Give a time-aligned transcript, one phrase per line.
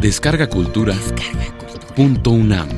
[0.00, 0.94] Descarga Cultura.
[1.94, 2.68] Punto UNAM.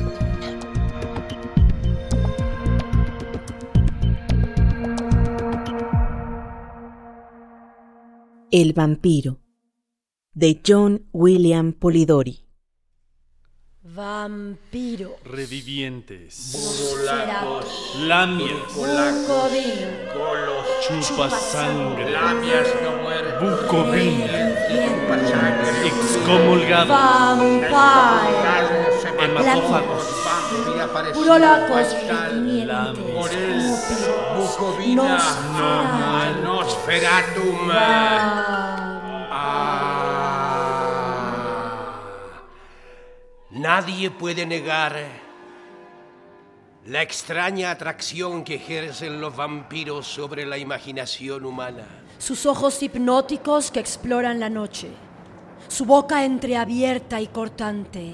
[8.51, 9.39] El vampiro
[10.33, 12.41] de John William Polidori.
[13.83, 15.15] Vampiro.
[15.23, 16.51] Revivientes.
[16.51, 17.95] Burlacos.
[18.05, 18.75] Lamias.
[18.75, 19.87] Bucodín.
[20.13, 20.65] Colos.
[20.85, 22.11] Chupa sangre.
[22.11, 23.61] Lamias no muertas.
[23.61, 24.42] Bucovina.
[25.85, 26.93] Excomulgado.
[29.19, 30.03] Hematófagos.
[31.15, 31.95] Urolacos.
[36.43, 37.69] Nosferatum.
[43.51, 45.23] Nadie puede negar
[46.85, 52.02] la extraña atracción que ejercen los vampiros sobre la imaginación humana.
[52.23, 54.87] Sus ojos hipnóticos que exploran la noche.
[55.67, 58.13] Su boca entreabierta y cortante.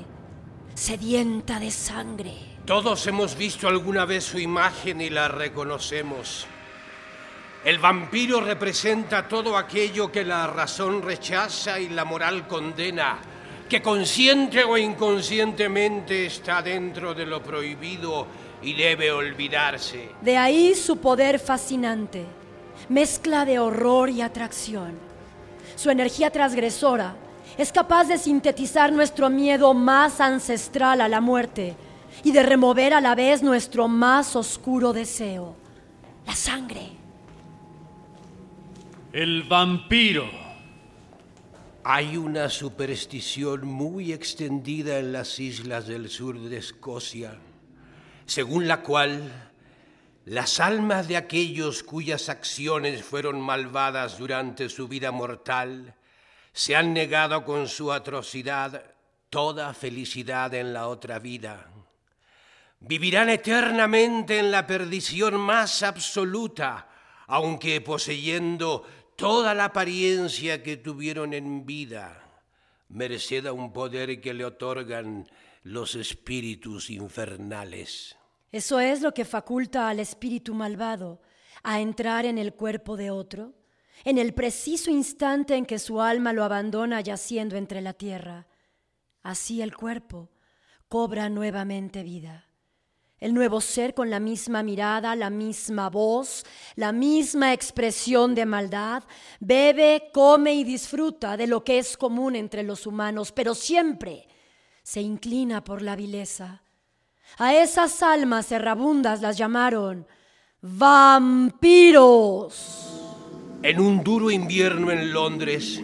[0.74, 2.34] Sedienta de sangre.
[2.66, 6.48] Todos hemos visto alguna vez su imagen y la reconocemos.
[7.64, 13.20] El vampiro representa todo aquello que la razón rechaza y la moral condena,
[13.70, 18.26] que consciente o inconscientemente está dentro de lo prohibido
[18.64, 20.10] y debe olvidarse.
[20.20, 22.39] De ahí su poder fascinante.
[22.90, 24.94] Mezcla de horror y atracción.
[25.76, 27.16] Su energía transgresora
[27.58, 31.76] es capaz de sintetizar nuestro miedo más ancestral a la muerte
[32.24, 35.56] y de remover a la vez nuestro más oscuro deseo,
[36.26, 36.90] la sangre.
[39.14, 40.30] El vampiro.
[41.84, 47.38] Hay una superstición muy extendida en las islas del sur de Escocia,
[48.26, 49.49] según la cual
[50.30, 55.96] las almas de aquellos cuyas acciones fueron malvadas durante su vida mortal
[56.54, 58.94] se han negado con su atrocidad
[59.32, 61.72] toda felicidad en la otra vida.
[62.80, 66.90] Vivirán eternamente en la perdición más absoluta,
[67.26, 72.24] aunque poseyendo toda la apariencia que tuvieron en vida,
[72.90, 75.28] merced a un poder que le otorgan
[75.64, 78.19] los espíritus infernales.
[78.52, 81.22] Eso es lo que faculta al espíritu malvado
[81.64, 83.54] a entrar en el cuerpo de otro,
[84.04, 88.48] en el preciso instante en que su alma lo abandona yaciendo entre la tierra.
[89.22, 90.30] Así el cuerpo
[90.88, 92.46] cobra nuevamente vida.
[93.20, 96.46] El nuevo ser con la misma mirada, la misma voz,
[96.76, 99.04] la misma expresión de maldad,
[99.42, 104.28] bebe, come y disfruta de lo que es común entre los humanos, pero siempre
[104.84, 106.64] se inclina por la vileza.
[107.38, 110.06] A esas almas errabundas las llamaron
[110.62, 111.96] vampiros.
[113.64, 115.82] En un duro invierno en Londres,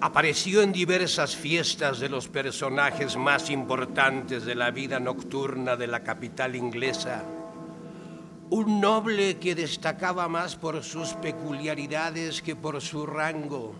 [0.00, 6.02] apareció en diversas fiestas de los personajes más importantes de la vida nocturna de la
[6.02, 7.24] capital inglesa,
[8.50, 13.74] un noble que destacaba más por sus peculiaridades que por su rango.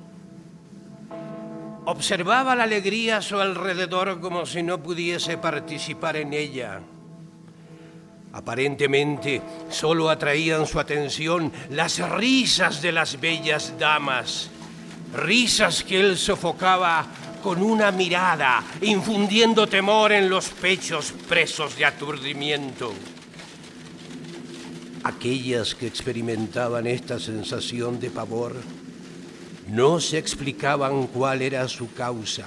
[1.87, 6.81] Observaba la alegría a su alrededor como si no pudiese participar en ella.
[8.33, 14.51] Aparentemente solo atraían su atención las risas de las bellas damas
[15.15, 17.07] risas que él sofocaba
[17.43, 22.93] con una mirada, infundiendo temor en los pechos presos de aturdimiento.
[25.05, 28.57] Aquellas que experimentaban esta sensación de pavor
[29.69, 32.47] no se explicaban cuál era su causa.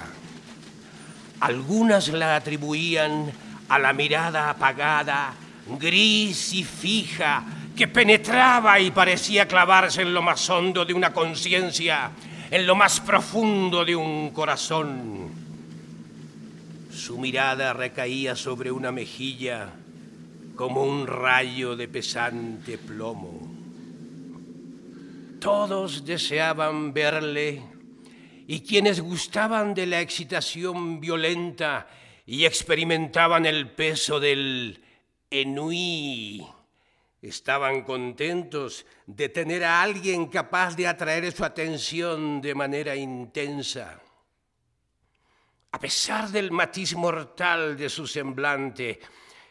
[1.40, 3.30] Algunas la atribuían
[3.68, 5.34] a la mirada apagada,
[5.78, 7.44] gris y fija,
[7.76, 12.10] que penetraba y parecía clavarse en lo más hondo de una conciencia
[12.50, 15.30] en lo más profundo de un corazón.
[16.90, 19.70] Su mirada recaía sobre una mejilla
[20.56, 23.47] como un rayo de pesante plomo.
[25.40, 27.62] Todos deseaban verle
[28.46, 31.86] y quienes gustaban de la excitación violenta
[32.26, 34.82] y experimentaban el peso del
[35.30, 36.46] enui
[37.20, 44.00] Estaban contentos de tener a alguien capaz de atraer su atención de manera intensa.
[45.72, 49.00] A pesar del matiz mortal de su semblante,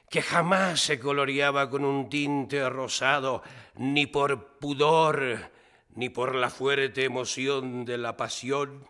[0.09, 3.43] que jamás se coloreaba con un tinte rosado,
[3.75, 5.51] ni por pudor,
[5.97, 8.87] ni por la fuerte emoción de la pasión,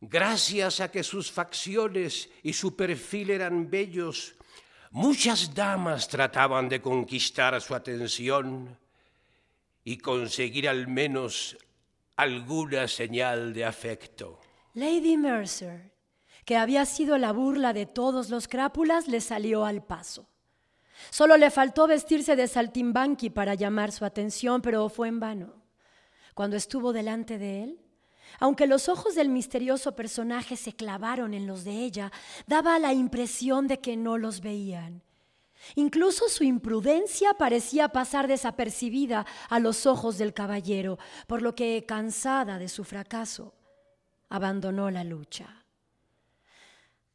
[0.00, 4.34] gracias a que sus facciones y su perfil eran bellos,
[4.94, 8.78] Muchas damas trataban de conquistar su atención
[9.82, 11.56] y conseguir al menos
[12.14, 14.38] alguna señal de afecto.
[14.74, 15.94] Lady Mercer,
[16.44, 20.28] que había sido la burla de todos los crápulas, le salió al paso.
[21.08, 25.61] Solo le faltó vestirse de saltimbanqui para llamar su atención, pero fue en vano.
[26.34, 27.80] Cuando estuvo delante de él,
[28.40, 32.10] aunque los ojos del misterioso personaje se clavaron en los de ella,
[32.46, 35.02] daba la impresión de que no los veían.
[35.74, 42.58] Incluso su imprudencia parecía pasar desapercibida a los ojos del caballero, por lo que, cansada
[42.58, 43.54] de su fracaso,
[44.28, 45.64] abandonó la lucha.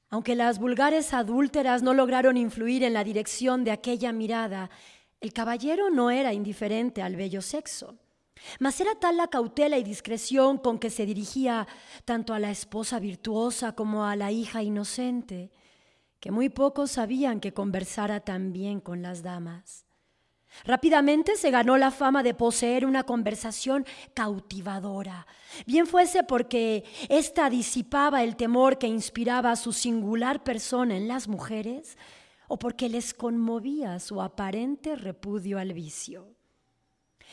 [0.09, 4.69] Aunque las vulgares adúlteras no lograron influir en la dirección de aquella mirada,
[5.19, 7.97] el caballero no era indiferente al bello sexo.
[8.59, 11.67] Mas era tal la cautela y discreción con que se dirigía
[12.05, 15.51] tanto a la esposa virtuosa como a la hija inocente,
[16.19, 19.85] que muy pocos sabían que conversara tan bien con las damas.
[20.65, 25.27] Rápidamente se ganó la fama de poseer una conversación cautivadora,
[25.65, 31.97] bien fuese porque ésta disipaba el temor que inspiraba su singular persona en las mujeres,
[32.47, 36.36] o porque les conmovía su aparente repudio al vicio.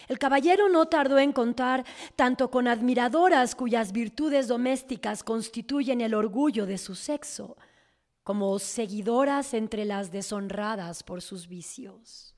[0.08, 1.84] El caballero no tardó en contar
[2.16, 7.56] tanto con admiradoras cuyas virtudes domésticas constituyen el orgullo de su sexo,
[8.22, 12.34] como seguidoras entre las deshonradas por sus vicios.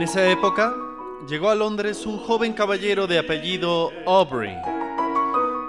[0.00, 0.74] En esa época
[1.28, 4.56] llegó a Londres un joven caballero de apellido Aubrey,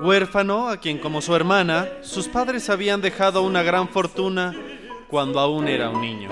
[0.02, 4.56] huérfano a quien como su hermana sus padres habían dejado una gran fortuna
[5.10, 6.30] cuando aún era un niño.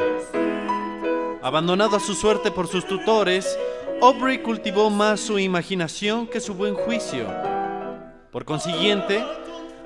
[1.41, 3.59] Abandonado a su suerte por sus tutores,
[4.01, 7.25] Aubrey cultivó más su imaginación que su buen juicio.
[8.31, 9.21] Por consiguiente,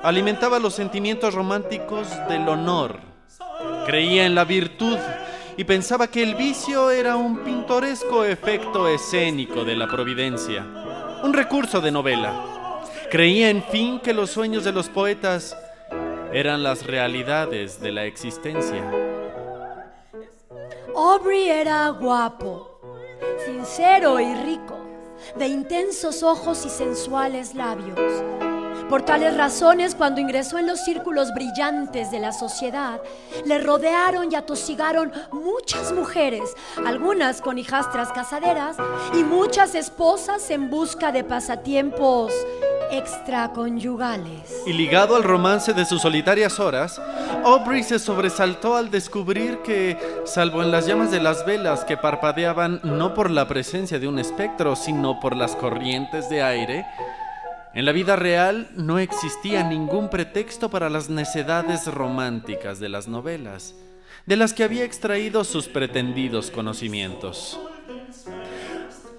[0.04, 3.00] alimentaba los sentimientos románticos del honor.
[3.88, 5.00] Creía en la virtud
[5.58, 10.66] y pensaba que el vicio era un pintoresco efecto escénico de la providencia,
[11.24, 12.82] un recurso de novela.
[13.12, 15.56] Creía, en fin, que los sueños de los poetas
[16.32, 18.84] eran las realidades de la existencia.
[20.96, 22.80] Aubrey era guapo,
[23.46, 24.78] sincero y rico,
[25.38, 28.00] de intensos ojos y sensuales labios.
[28.94, 33.02] Por tales razones, cuando ingresó en los círculos brillantes de la sociedad,
[33.44, 36.54] le rodearon y atosigaron muchas mujeres,
[36.86, 38.78] algunas con hijastras casaderas
[39.16, 42.32] y muchas esposas en busca de pasatiempos
[42.92, 44.62] extraconyugales.
[44.68, 47.02] Y ligado al romance de sus solitarias horas,
[47.44, 52.80] Aubrey se sobresaltó al descubrir que, salvo en las llamas de las velas que parpadeaban
[52.84, 56.86] no por la presencia de un espectro, sino por las corrientes de aire,
[57.74, 63.76] en la vida real no existía ningún pretexto para las necedades románticas de las novelas,
[64.28, 67.60] de las que había extraído sus pretendidos conocimientos.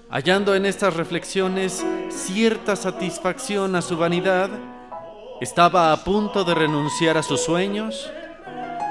[0.09, 4.49] Hallando en estas reflexiones cierta satisfacción a su vanidad,
[5.41, 8.09] estaba a punto de renunciar a sus sueños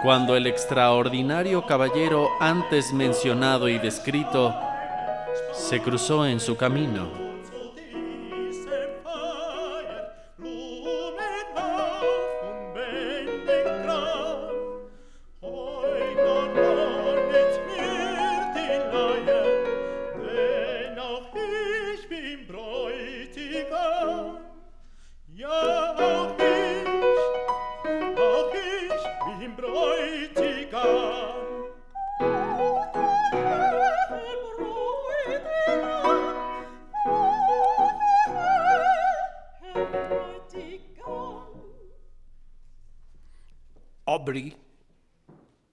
[0.03, 4.55] cuando el extraordinario caballero antes mencionado y descrito
[5.55, 7.24] se cruzó en su camino.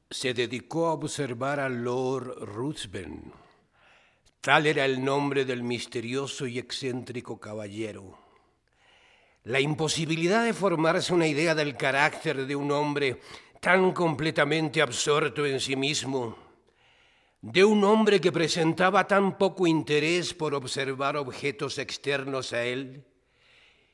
[0.10, 3.32] Se dedicó a observar a Lord Ruthven.
[4.42, 8.18] Tal era el nombre del misterioso y excéntrico caballero.
[9.44, 13.22] La imposibilidad de formarse una idea del carácter de un hombre
[13.60, 16.36] tan completamente absorto en sí mismo,
[17.42, 23.04] de un hombre que presentaba tan poco interés por observar objetos externos a él,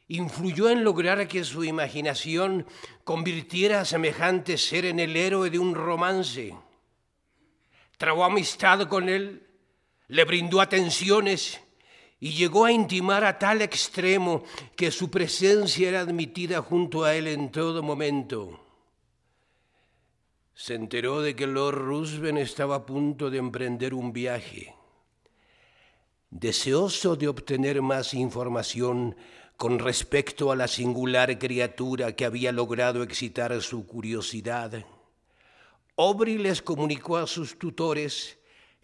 [0.08, 2.66] influyó en lograr que su imaginación
[3.04, 6.56] convirtiera a semejante ser en el héroe de un romance.
[7.98, 9.48] Trabó amistad con él,
[10.08, 11.60] le brindó atenciones
[12.20, 14.44] y llegó a intimar a tal extremo
[14.76, 18.64] que su presencia era admitida junto a él en todo momento.
[20.60, 24.74] se enteró de que Lord Roosevelt estaba a punto de emprender un viaje.
[26.32, 29.16] Deseoso de obtener más información
[29.58, 34.86] con respecto a la singular criatura que había logrado excitar su curiosidad,
[35.98, 38.38] Aubrey les comunicó a sus tutores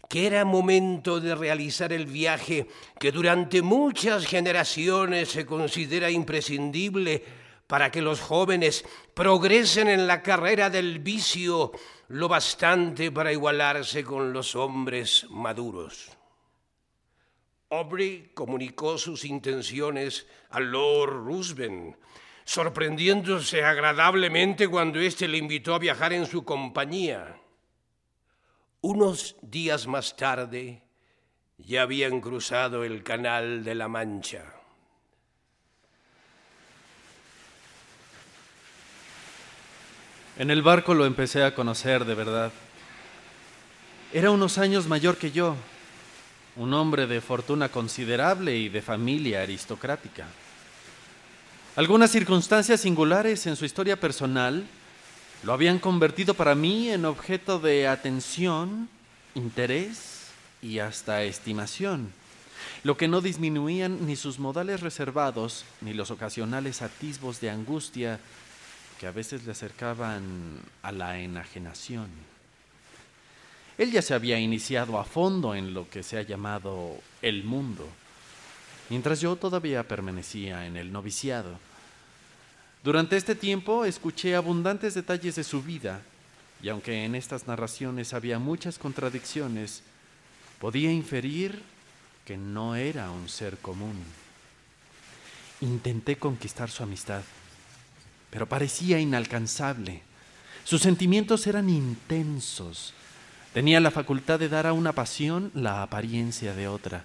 [0.08, 2.66] que era momento de realizar el viaje
[2.98, 7.22] que durante muchas generaciones se considera imprescindible
[7.68, 11.70] para que los jóvenes progresen en la carrera del vicio
[12.08, 16.13] lo bastante para igualarse con los hombres maduros.
[17.70, 21.96] Aubrey comunicó sus intenciones a Lord Roosevelt,
[22.44, 27.40] sorprendiéndose agradablemente cuando éste le invitó a viajar en su compañía.
[28.80, 30.82] Unos días más tarde
[31.58, 34.52] ya habían cruzado el Canal de la Mancha.
[40.36, 42.52] En el barco lo empecé a conocer de verdad.
[44.12, 45.56] Era unos años mayor que yo,
[46.56, 50.26] un hombre de fortuna considerable y de familia aristocrática.
[51.76, 54.64] Algunas circunstancias singulares en su historia personal
[55.42, 58.88] lo habían convertido para mí en objeto de atención,
[59.34, 60.28] interés
[60.62, 62.12] y hasta estimación,
[62.84, 68.20] lo que no disminuían ni sus modales reservados ni los ocasionales atisbos de angustia
[69.00, 72.33] que a veces le acercaban a la enajenación.
[73.76, 77.88] Él ya se había iniciado a fondo en lo que se ha llamado el mundo,
[78.88, 81.58] mientras yo todavía permanecía en el noviciado.
[82.84, 86.02] Durante este tiempo escuché abundantes detalles de su vida,
[86.62, 89.82] y aunque en estas narraciones había muchas contradicciones,
[90.60, 91.62] podía inferir
[92.24, 94.02] que no era un ser común.
[95.60, 97.22] Intenté conquistar su amistad,
[98.30, 100.02] pero parecía inalcanzable.
[100.64, 102.94] Sus sentimientos eran intensos.
[103.54, 107.04] Tenía la facultad de dar a una pasión la apariencia de otra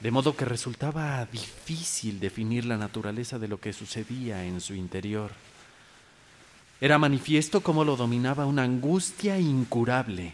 [0.00, 5.30] de modo que resultaba difícil definir la naturaleza de lo que sucedía en su interior.
[6.80, 10.32] Era manifiesto cómo lo dominaba una angustia incurable,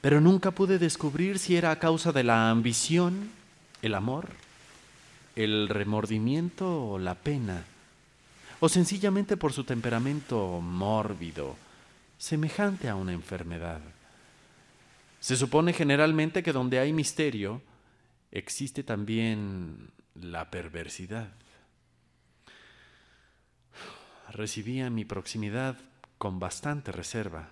[0.00, 3.28] pero nunca pude descubrir si era a causa de la ambición,
[3.82, 4.28] el amor,
[5.36, 7.64] el remordimiento o la pena,
[8.60, 11.56] o sencillamente por su temperamento mórbido,
[12.16, 13.80] semejante a una enfermedad.
[15.20, 17.60] Se supone generalmente que donde hay misterio,
[18.30, 21.32] existe también la perversidad.
[24.30, 25.76] Recibía mi proximidad
[26.18, 27.48] con bastante reserva.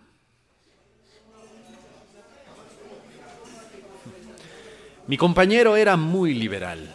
[5.06, 6.92] Mi compañero era muy liberal.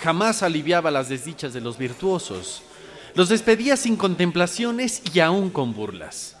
[0.00, 2.62] Jamás aliviaba las desdichas de los virtuosos.
[3.14, 6.36] Los despedía sin contemplaciones y aún con burlas.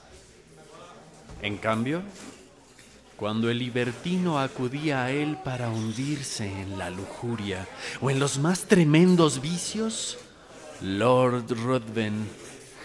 [1.42, 2.02] En cambio,
[3.18, 7.66] cuando el libertino acudía a él para hundirse en la lujuria
[8.00, 10.18] o en los más tremendos vicios,
[10.80, 12.28] Lord Ruthven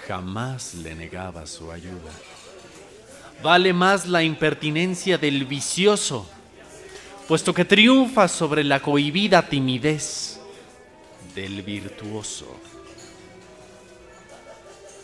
[0.07, 2.11] jamás le negaba su ayuda.
[3.43, 6.27] Vale más la impertinencia del vicioso,
[7.27, 10.39] puesto que triunfa sobre la cohibida timidez
[11.35, 12.47] del virtuoso.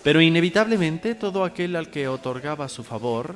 [0.01, 3.36] Pero inevitablemente todo aquel al que otorgaba su favor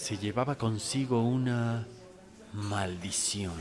[0.00, 1.86] se llevaba consigo una
[2.54, 3.52] maldición,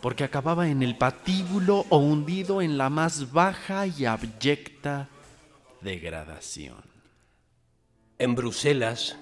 [0.00, 5.10] porque acababa en el patíbulo o hundido en la más baja y abyecta
[5.82, 6.82] degradación.
[8.18, 9.18] En Bruselas,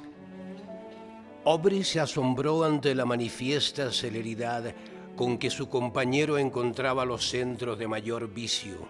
[1.45, 4.73] Aubrey se asombró ante la manifiesta celeridad
[5.17, 8.87] con que su compañero encontraba los centros de mayor vicio.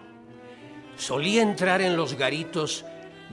[0.97, 2.85] Solía entrar en los garitos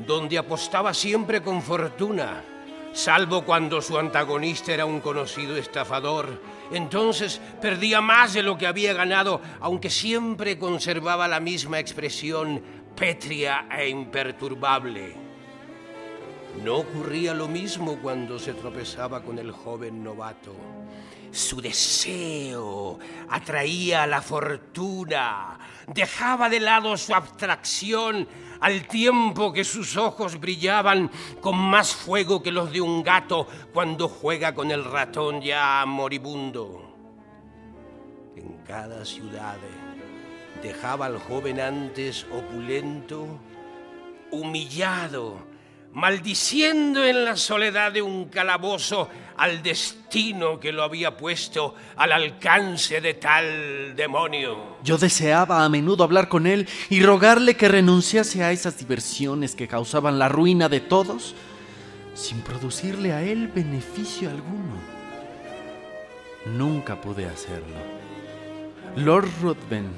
[0.07, 2.45] donde apostaba siempre con fortuna
[2.93, 6.41] salvo cuando su antagonista era un conocido estafador.
[6.71, 12.63] Entonces perdía más de lo que había ganado, aunque siempre conservaba la misma expresión
[12.97, 15.15] pétrea e imperturbable.
[16.63, 20.55] No ocurría lo mismo cuando se tropezaba con el joven novato.
[21.33, 22.99] Su deseo
[23.31, 28.29] atraía la fortuna, dejaba de lado su abstracción
[28.61, 31.11] al tiempo que sus ojos brillaban
[31.41, 36.95] con más fuego que los de un gato cuando juega con el ratón ya moribundo.
[38.37, 39.57] En cada ciudad
[40.63, 43.27] dejaba al joven antes opulento,
[44.31, 45.52] humillado,
[45.93, 53.01] maldiciendo en la soledad de un calabozo al destino que lo había puesto al alcance
[53.01, 54.77] de tal demonio.
[54.83, 59.69] Yo deseaba a menudo hablar con él y rogarle que renunciase a esas diversiones que
[59.69, 61.35] causaban la ruina de todos,
[62.15, 64.77] sin producirle a él beneficio alguno.
[66.47, 67.77] Nunca pude hacerlo.
[68.97, 69.91] Lord Ruthven,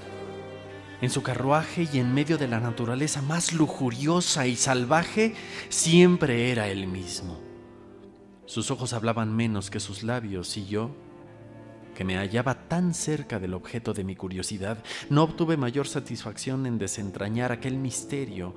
[1.05, 5.35] en su carruaje y en medio de la naturaleza más lujuriosa y salvaje,
[5.69, 7.39] siempre era el mismo.
[8.47, 10.97] Sus ojos hablaban menos que sus labios y yo,
[11.95, 16.79] que me hallaba tan cerca del objeto de mi curiosidad, no obtuve mayor satisfacción en
[16.79, 18.55] desentrañar aquel misterio,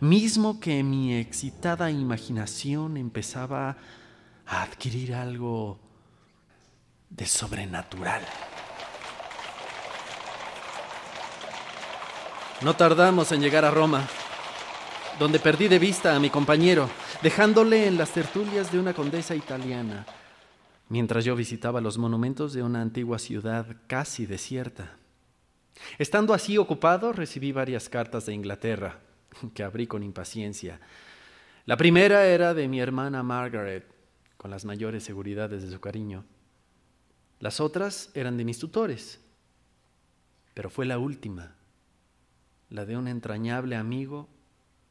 [0.00, 3.78] mismo que mi excitada imaginación empezaba
[4.46, 5.80] a adquirir algo
[7.08, 8.22] de sobrenatural.
[12.62, 14.06] No tardamos en llegar a Roma,
[15.18, 16.88] donde perdí de vista a mi compañero,
[17.22, 20.06] dejándole en las tertulias de una condesa italiana
[20.90, 24.98] mientras yo visitaba los monumentos de una antigua ciudad casi desierta.
[25.98, 28.98] Estando así ocupado, recibí varias cartas de Inglaterra,
[29.54, 30.80] que abrí con impaciencia.
[31.64, 33.86] La primera era de mi hermana Margaret,
[34.36, 36.24] con las mayores seguridades de su cariño.
[37.38, 39.20] Las otras eran de mis tutores,
[40.54, 41.54] pero fue la última,
[42.70, 44.28] la de un entrañable amigo,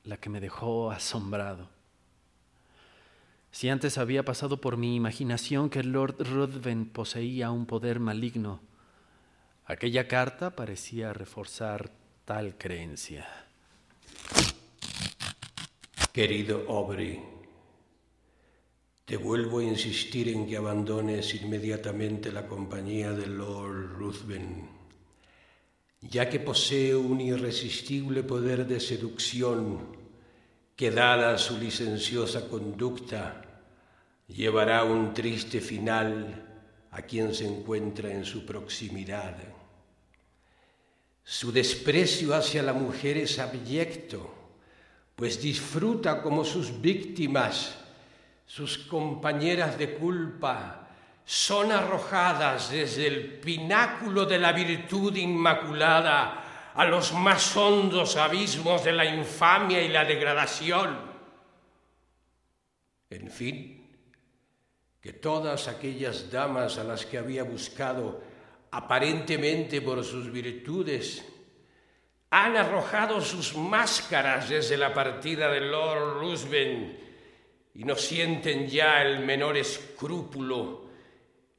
[0.03, 1.69] la que me dejó asombrado.
[3.51, 8.62] Si antes había pasado por mi imaginación que Lord Ruthven poseía un poder maligno,
[9.65, 11.89] aquella carta parecía reforzar
[12.25, 13.27] tal creencia.
[16.13, 17.24] Querido Aubrey,
[19.05, 24.78] te vuelvo a insistir en que abandones inmediatamente la compañía de Lord Ruthven,
[26.01, 29.98] ya que posee un irresistible poder de seducción
[30.75, 33.41] que dada su licenciosa conducta
[34.27, 36.46] llevará un triste final
[36.91, 39.36] a quien se encuentra en su proximidad.
[41.24, 44.34] Su desprecio hacia la mujer es abyecto,
[45.15, 47.75] pues disfruta como sus víctimas,
[48.46, 50.88] sus compañeras de culpa,
[51.29, 58.94] son arrojadas desde el pináculo de la virtud inmaculada a los más hondos abismos de
[58.94, 60.98] la infamia y la degradación.
[63.11, 63.87] En fin,
[65.00, 68.24] que todas aquellas damas a las que había buscado
[68.72, 71.24] aparentemente por sus virtudes,
[72.31, 77.00] han arrojado sus máscaras desde la partida de Lord Roosevelt
[77.75, 80.88] y no sienten ya el menor escrúpulo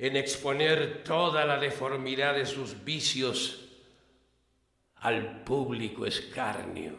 [0.01, 3.69] en exponer toda la deformidad de sus vicios
[4.97, 6.97] al público escarnio.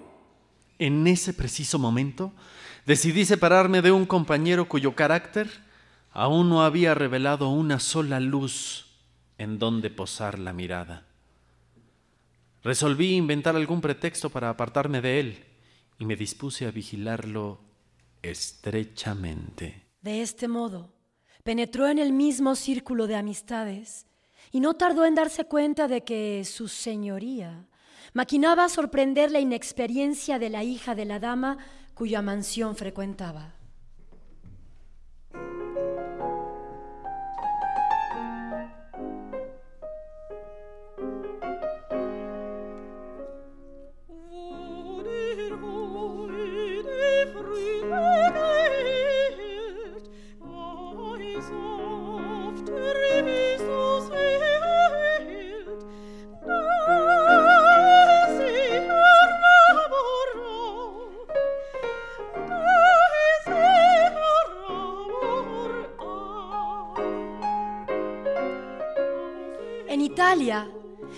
[0.78, 2.32] En ese preciso momento
[2.86, 5.50] decidí separarme de un compañero cuyo carácter
[6.12, 8.86] aún no había revelado una sola luz
[9.40, 11.08] en donde posar la mirada.
[12.64, 15.46] Resolví inventar algún pretexto para apartarme de él
[15.98, 17.62] y me dispuse a vigilarlo
[18.22, 19.88] estrechamente.
[20.04, 21.01] De este modo,
[21.44, 24.08] penetró en el mismo círculo de amistades
[24.52, 27.68] y no tardó en darse cuenta de que su señoría
[28.14, 31.58] maquinaba sorprender la inexperiencia de la hija de la dama
[31.94, 33.61] cuya mansión frecuentaba.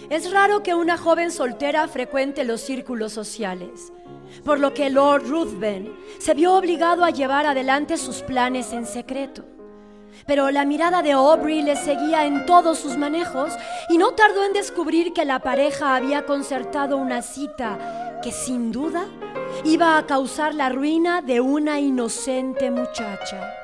[0.10, 3.92] Es raro que una joven soltera frecuente los círculos sociales,
[4.44, 9.46] por lo que Lord Ruthven se vio obligado a llevar adelante sus planes en secreto.
[10.26, 13.54] Pero la mirada de Aubrey le seguía en todos sus manejos
[13.90, 19.06] y no tardó en descubrir que la pareja había concertado una cita que sin duda
[19.66, 23.63] iba a causar la ruina de una inocente muchacha.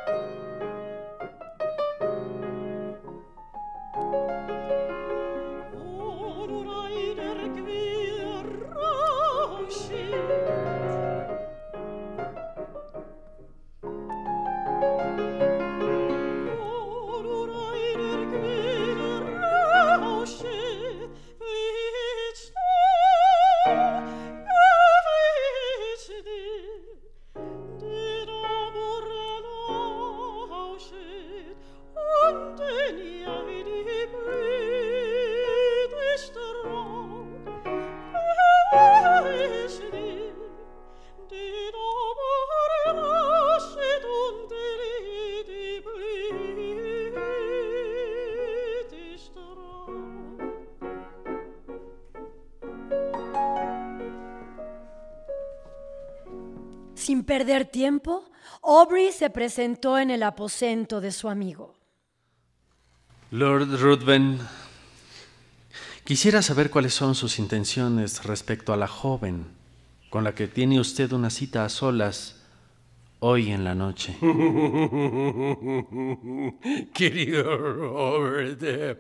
[57.80, 58.30] Tiempo,
[58.62, 61.76] Aubrey se presentó en el aposento de su amigo.
[63.32, 64.38] Lord Ruthven,
[66.04, 69.46] quisiera saber cuáles son sus intenciones respecto a la joven
[70.10, 72.42] con la que tiene usted una cita a solas
[73.20, 74.18] hoy en la noche.
[76.94, 78.98] Querido Robert, eh,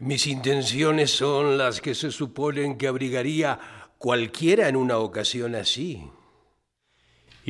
[0.00, 3.60] mis intenciones son las que se suponen que abrigaría
[3.98, 6.10] cualquiera en una ocasión así.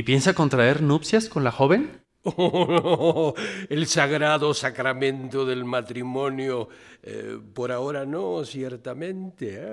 [0.00, 2.00] ¿Y piensa contraer nupcias con la joven?
[2.22, 3.34] Oh,
[3.68, 6.70] el sagrado sacramento del matrimonio,
[7.02, 9.60] eh, por ahora no, ciertamente.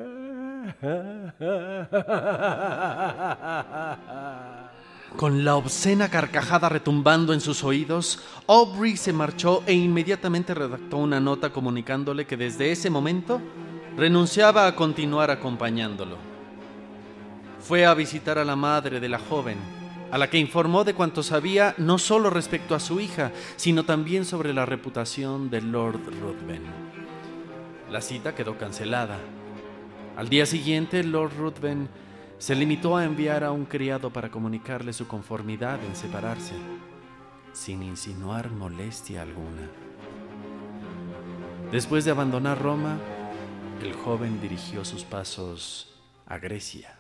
[5.15, 11.21] Con la obscena carcajada retumbando en sus oídos, Aubrey se marchó e inmediatamente redactó una
[11.21, 13.39] nota comunicándole que desde ese momento
[13.95, 16.17] renunciaba a continuar acompañándolo.
[17.61, 19.76] Fue a visitar a la madre de la joven,
[20.11, 24.25] a la que informó de cuanto sabía no solo respecto a su hija, sino también
[24.25, 26.63] sobre la reputación de Lord Ruthven.
[27.91, 29.17] La cita quedó cancelada.
[30.15, 31.89] Al día siguiente, Lord Ruthven
[32.37, 36.53] se limitó a enviar a un criado para comunicarle su conformidad en separarse,
[37.53, 39.69] sin insinuar molestia alguna.
[41.71, 42.97] Después de abandonar Roma,
[43.81, 46.96] el joven dirigió sus pasos a Grecia.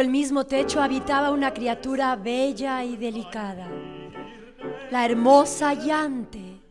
[0.00, 3.68] El mismo techo habitaba una criatura bella y delicada,
[4.90, 6.62] la hermosa Yante,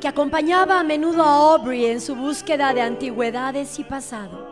[0.00, 4.48] que acompañaba a menudo a Aubrey en su búsqueda de antigüedades y pasado.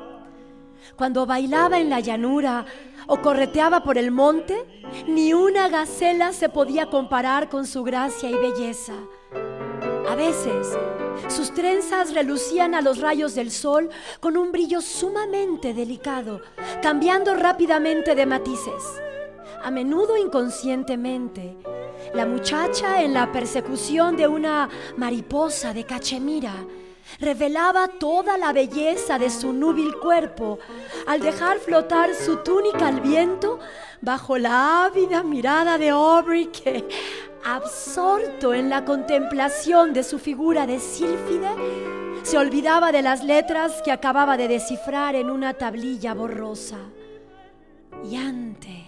[0.94, 2.64] Cuando bailaba en la llanura
[3.08, 8.34] o correteaba por el monte, ni una gacela se podía comparar con su gracia y
[8.34, 8.94] belleza.
[10.08, 10.78] A veces,
[11.28, 16.40] sus trenzas relucían a los rayos del sol con un brillo sumamente delicado,
[16.82, 19.00] cambiando rápidamente de matices.
[19.62, 21.56] A menudo inconscientemente,
[22.14, 26.54] la muchacha en la persecución de una mariposa de cachemira
[27.20, 30.58] revelaba toda la belleza de su núbil cuerpo
[31.06, 33.58] al dejar flotar su túnica al viento
[34.00, 36.88] bajo la ávida mirada de Aubrey que,
[37.44, 41.50] absorto en la contemplación de su figura de sílfide,
[42.22, 46.78] se olvidaba de las letras que acababa de descifrar en una tablilla borrosa.
[48.04, 48.84] Yante.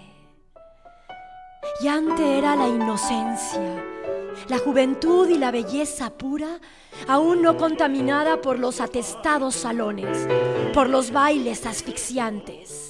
[1.82, 3.84] Yante era la inocencia,
[4.48, 6.60] la juventud y la belleza pura,
[7.08, 10.28] aún no contaminada por los atestados salones,
[10.72, 12.83] por los bailes asfixiantes.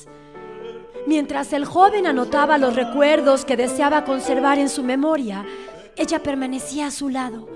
[1.06, 5.44] Mientras el joven anotaba los recuerdos que deseaba conservar en su memoria,
[5.96, 7.46] ella permanecía a su lado,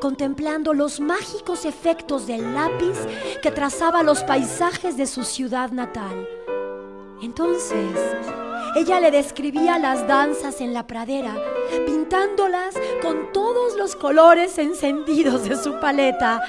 [0.00, 2.96] contemplando los mágicos efectos del lápiz
[3.42, 6.26] que trazaba los paisajes de su ciudad natal.
[7.22, 7.92] Entonces,
[8.76, 11.34] ella le describía las danzas en la pradera,
[11.86, 16.42] pintándolas con todos los colores encendidos de su paleta.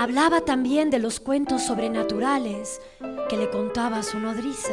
[0.00, 2.80] Hablaba también de los cuentos sobrenaturales
[3.28, 4.72] que le contaba su nodriza.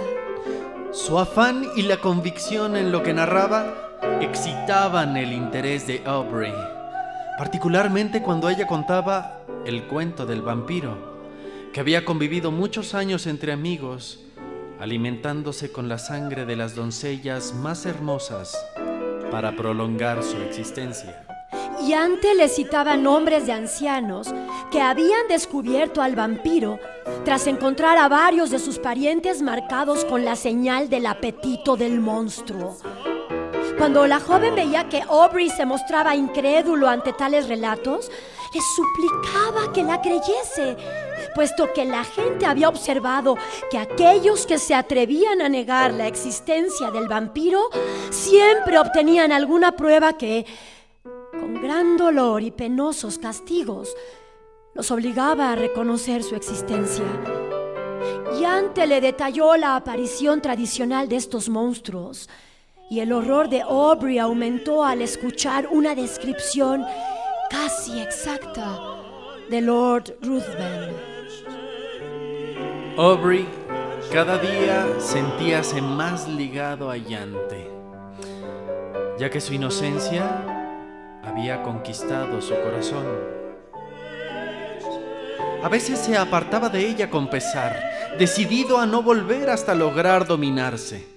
[0.93, 6.53] Su afán y la convicción en lo que narraba excitaban el interés de Aubrey,
[7.37, 10.97] particularmente cuando ella contaba el cuento del vampiro,
[11.73, 14.21] que había convivido muchos años entre amigos,
[14.79, 18.57] alimentándose con la sangre de las doncellas más hermosas
[19.29, 21.27] para prolongar su existencia.
[21.85, 24.33] Y antes le citaba nombres de ancianos
[24.71, 26.79] que habían descubierto al vampiro
[27.23, 32.77] tras encontrar a varios de sus parientes marcados con la señal del apetito del monstruo.
[33.77, 38.11] Cuando la joven veía que Aubrey se mostraba incrédulo ante tales relatos,
[38.53, 40.75] le suplicaba que la creyese,
[41.35, 43.37] puesto que la gente había observado
[43.69, 47.69] que aquellos que se atrevían a negar la existencia del vampiro
[48.09, 50.45] siempre obtenían alguna prueba que,
[51.39, 53.93] con gran dolor y penosos castigos,
[54.77, 57.03] los obligaba a reconocer su existencia.
[58.39, 62.29] Y ante le detalló la aparición tradicional de estos monstruos,
[62.89, 66.85] y el horror de Aubrey aumentó al escuchar una descripción
[67.49, 68.79] casi exacta
[69.49, 70.95] de Lord Ruthven.
[72.97, 73.47] Aubrey
[74.11, 77.69] cada día sentíase más ligado a Yante,
[79.17, 80.45] ya que su inocencia
[81.23, 83.36] había conquistado su corazón.
[85.63, 87.79] A veces se apartaba de ella con pesar,
[88.17, 91.07] decidido a no volver hasta lograr dominarse.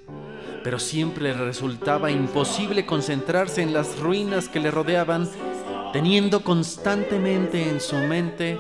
[0.65, 5.29] Pero siempre resultaba imposible concentrarse en las ruinas que le rodeaban,
[5.93, 8.59] teniendo constantemente en su mente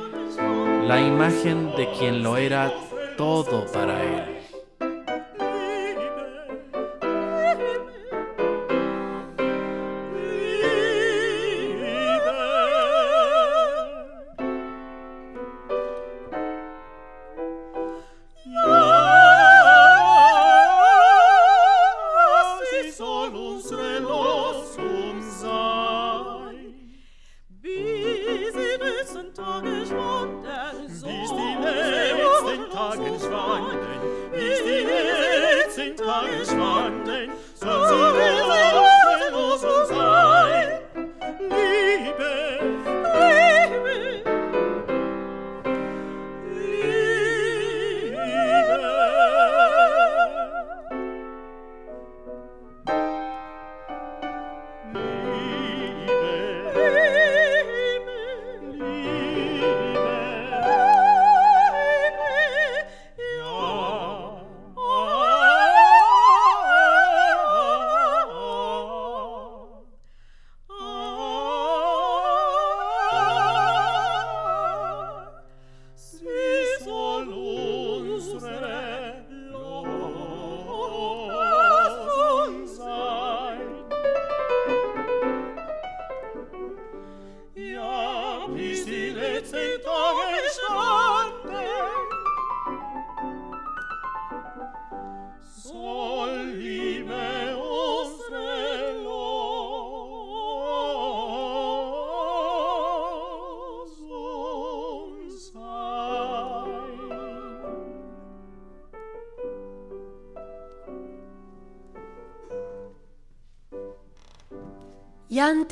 [0.87, 2.73] la imagen de quien lo era
[3.17, 4.40] todo para él.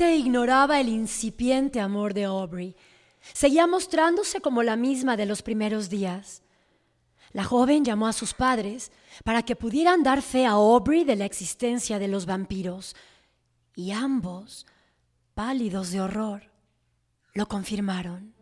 [0.01, 2.75] Ignoraba el incipiente amor de Aubrey.
[3.33, 6.41] Seguía mostrándose como la misma de los primeros días.
[7.31, 8.91] La joven llamó a sus padres
[9.23, 12.95] para que pudieran dar fe a Aubrey de la existencia de los vampiros,
[13.75, 14.65] y ambos,
[15.33, 16.43] pálidos de horror,
[17.33, 18.33] lo confirmaron.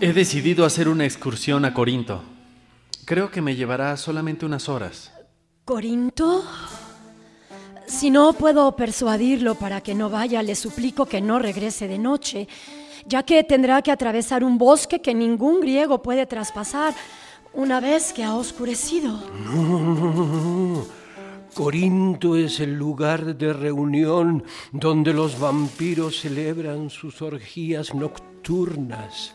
[0.00, 2.22] He decidido hacer una excursión a Corinto.
[3.04, 5.12] Creo que me llevará solamente unas horas.
[5.64, 6.44] ¿Corinto?
[7.88, 12.46] Si no puedo persuadirlo para que no vaya, le suplico que no regrese de noche,
[13.06, 16.94] ya que tendrá que atravesar un bosque que ningún griego puede traspasar
[17.54, 19.18] una vez que ha oscurecido.
[21.54, 29.32] Corinto es el lugar de reunión donde los vampiros celebran sus orgías nocturnas.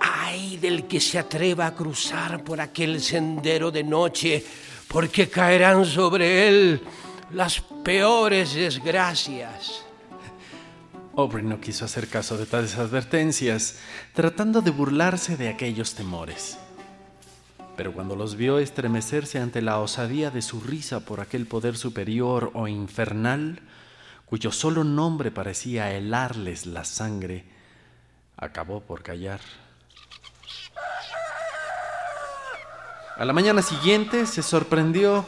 [0.00, 4.44] Ay del que se atreva a cruzar por aquel sendero de noche,
[4.88, 6.82] porque caerán sobre él
[7.34, 9.84] las peores desgracias.
[11.16, 13.78] Aubrey no quiso hacer caso de tales advertencias,
[14.14, 16.58] tratando de burlarse de aquellos temores.
[17.76, 22.52] Pero cuando los vio estremecerse ante la osadía de su risa por aquel poder superior
[22.54, 23.60] o infernal,
[24.26, 27.44] cuyo solo nombre parecía helarles la sangre,
[28.36, 29.40] acabó por callar.
[33.16, 35.24] A la mañana siguiente se sorprendió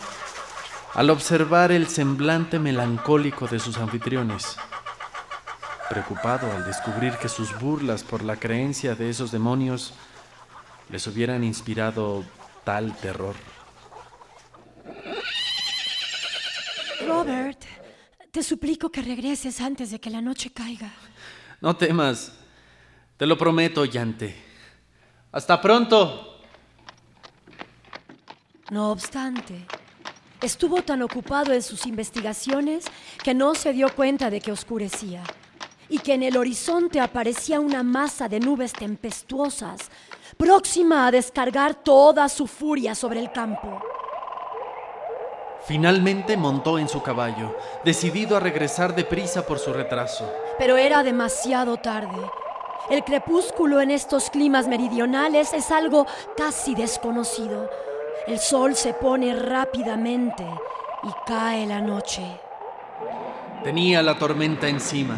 [0.94, 4.56] al observar el semblante melancólico de sus anfitriones.
[5.88, 9.92] Preocupado al descubrir que sus burlas por la creencia de esos demonios
[10.90, 12.24] les hubieran inspirado
[12.64, 13.36] tal terror.
[17.06, 17.62] Robert,
[18.32, 20.92] te suplico que regreses antes de que la noche caiga.
[21.60, 22.32] No temas,
[23.16, 24.36] te lo prometo, Yante.
[25.32, 26.40] Hasta pronto.
[28.70, 29.66] No obstante,
[30.46, 32.86] estuvo tan ocupado en sus investigaciones
[33.22, 35.22] que no se dio cuenta de que oscurecía
[35.88, 39.90] y que en el horizonte aparecía una masa de nubes tempestuosas,
[40.36, 43.80] próxima a descargar toda su furia sobre el campo.
[45.66, 50.32] Finalmente montó en su caballo, decidido a regresar deprisa por su retraso.
[50.58, 52.22] Pero era demasiado tarde.
[52.88, 56.06] El crepúsculo en estos climas meridionales es algo
[56.36, 57.68] casi desconocido.
[58.26, 60.44] El sol se pone rápidamente
[61.04, 62.22] y cae la noche.
[63.62, 65.16] Tenía la tormenta encima.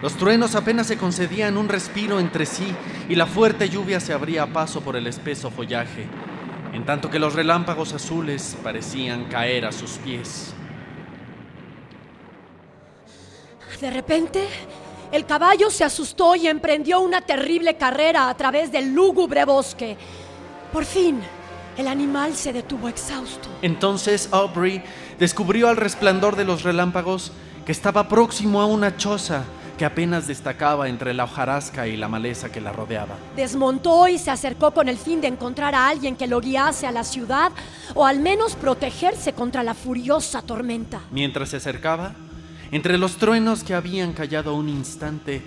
[0.00, 2.74] Los truenos apenas se concedían un respiro entre sí
[3.08, 6.06] y la fuerte lluvia se abría paso por el espeso follaje,
[6.72, 10.54] en tanto que los relámpagos azules parecían caer a sus pies.
[13.80, 14.48] De repente,
[15.12, 19.96] El caballo se asustó y emprendió una terrible carrera a través del lúgubre bosque.
[20.72, 21.20] Por fin,
[21.76, 23.48] el animal se detuvo exhausto.
[23.62, 24.82] Entonces Aubrey
[25.18, 27.32] descubrió al resplandor de los relámpagos
[27.64, 29.44] que estaba próximo a una choza
[29.76, 33.16] que apenas destacaba entre la hojarasca y la maleza que la rodeaba.
[33.36, 36.92] Desmontó y se acercó con el fin de encontrar a alguien que lo guiase a
[36.92, 37.52] la ciudad
[37.94, 41.00] o al menos protegerse contra la furiosa tormenta.
[41.10, 42.14] Mientras se acercaba,
[42.72, 45.42] entre los truenos que habían callado un instante,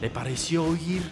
[0.00, 1.02] le pareció oír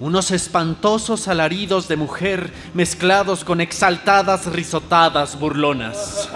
[0.00, 6.28] unos espantosos alaridos de mujer mezclados con exaltadas risotadas burlonas.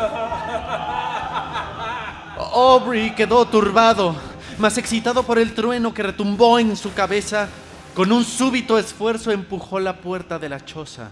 [2.53, 4.15] Aubrey quedó turbado,
[4.59, 7.49] mas excitado por el trueno que retumbó en su cabeza,
[7.95, 11.11] con un súbito esfuerzo empujó la puerta de la choza.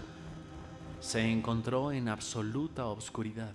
[0.99, 3.51] Se encontró en absoluta obscuridad.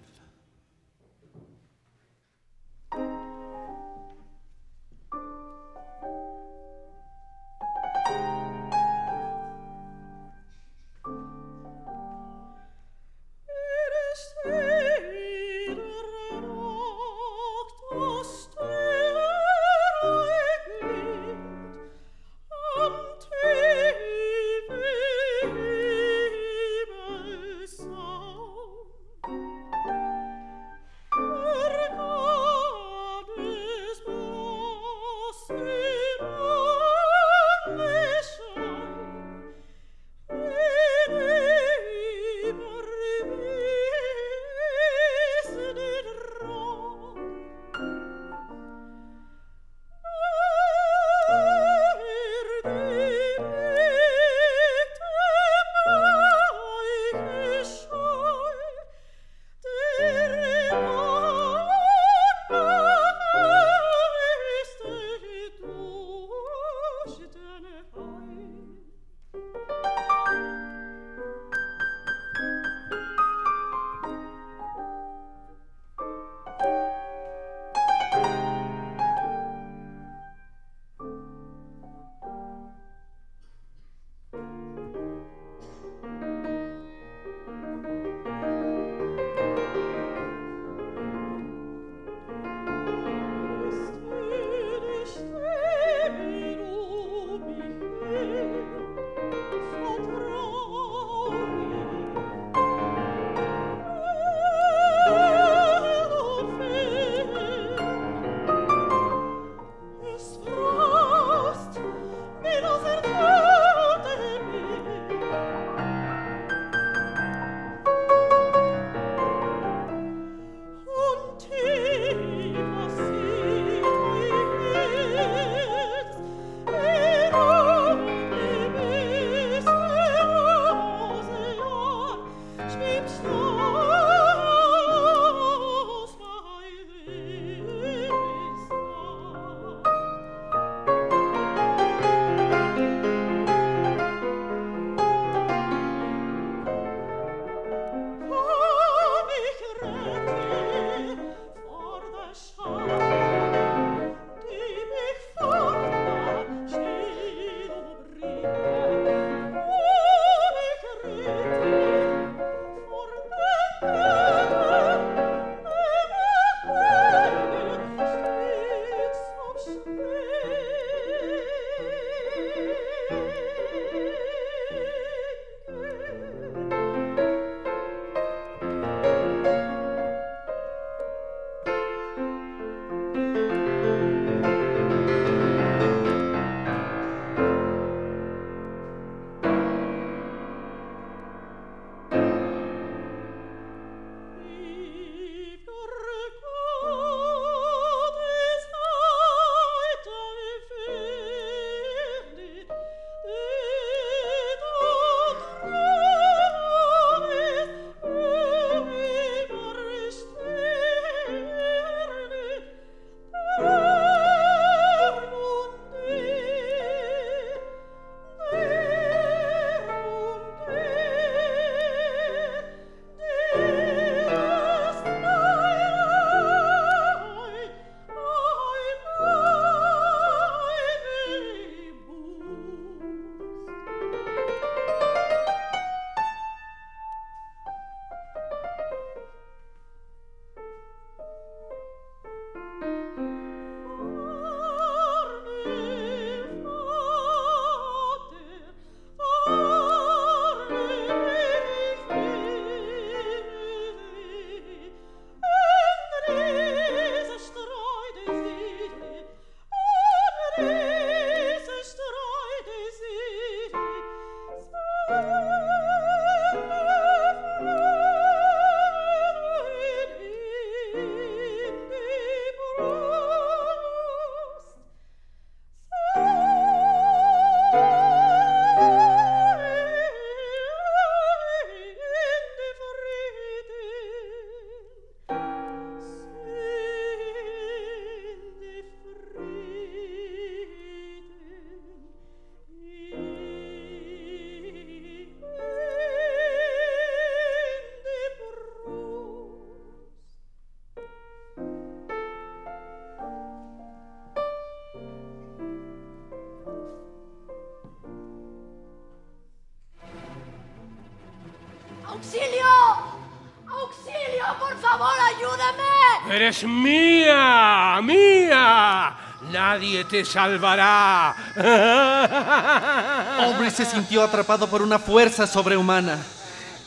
[316.48, 319.14] Eres mía, mía.
[319.52, 321.36] Nadie te salvará.
[323.44, 326.16] Aubrey se sintió atrapado por una fuerza sobrehumana.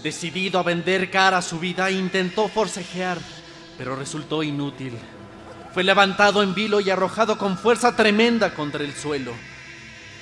[0.01, 3.19] Decidido a vender cara a su vida, intentó forcejear,
[3.77, 4.97] pero resultó inútil.
[5.75, 9.33] Fue levantado en vilo y arrojado con fuerza tremenda contra el suelo.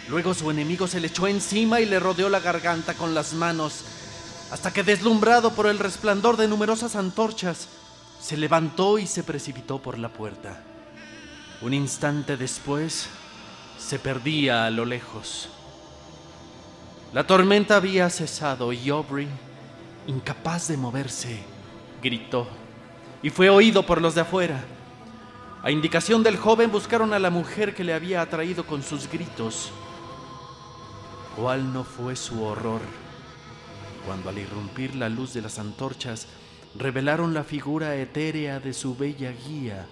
[0.10, 3.86] Luego su enemigo se le echó encima y le rodeó la garganta con las manos,
[4.52, 7.70] hasta que deslumbrado por el resplandor de numerosas antorchas,
[8.20, 10.62] se levantó y se precipitó por la puerta.
[11.62, 13.10] Un instante después,
[13.78, 15.50] se perdía a lo lejos.
[17.14, 19.28] La tormenta había cesado y Aubrey,
[20.08, 21.40] incapaz de moverse,
[22.02, 22.48] gritó
[23.24, 24.64] y fue oído por los de afuera.
[25.64, 29.72] A indicación del joven buscaron a la mujer que le había atraído con sus gritos.
[31.36, 32.82] ¿Cuál no fue su horror
[34.06, 36.28] cuando al irrumpir la luz de las antorchas
[36.76, 39.86] revelaron la figura etérea de su bella guía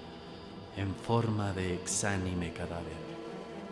[0.75, 3.07] en forma de exánime cadáver?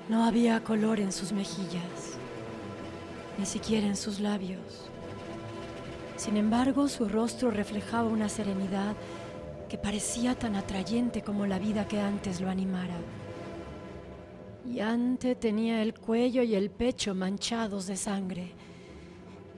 [0.09, 2.17] No había color en sus mejillas,
[3.37, 4.89] ni siquiera en sus labios.
[6.17, 8.95] Sin embargo, su rostro reflejaba una serenidad
[9.69, 12.95] que parecía tan atrayente como la vida que antes lo animara.
[14.65, 18.51] Y antes tenía el cuello y el pecho manchados de sangre,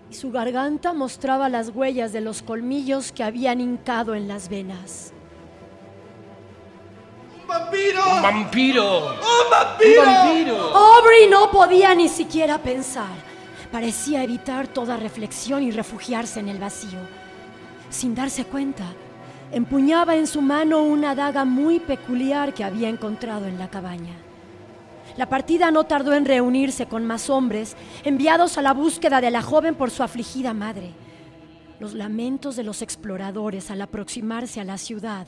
[0.09, 5.13] y su garganta mostraba las huellas de los colmillos que habían hincado en las venas.
[7.41, 8.15] ¡Un vampiro!
[9.07, 10.75] ¡Un vampiro!
[10.75, 13.27] Aubrey no podía ni siquiera pensar.
[13.71, 16.99] Parecía evitar toda reflexión y refugiarse en el vacío.
[17.89, 18.85] Sin darse cuenta,
[19.51, 24.26] empuñaba en su mano una daga muy peculiar que había encontrado en la cabaña.
[25.17, 29.41] La partida no tardó en reunirse con más hombres enviados a la búsqueda de la
[29.41, 30.91] joven por su afligida madre.
[31.79, 35.27] Los lamentos de los exploradores al aproximarse a la ciudad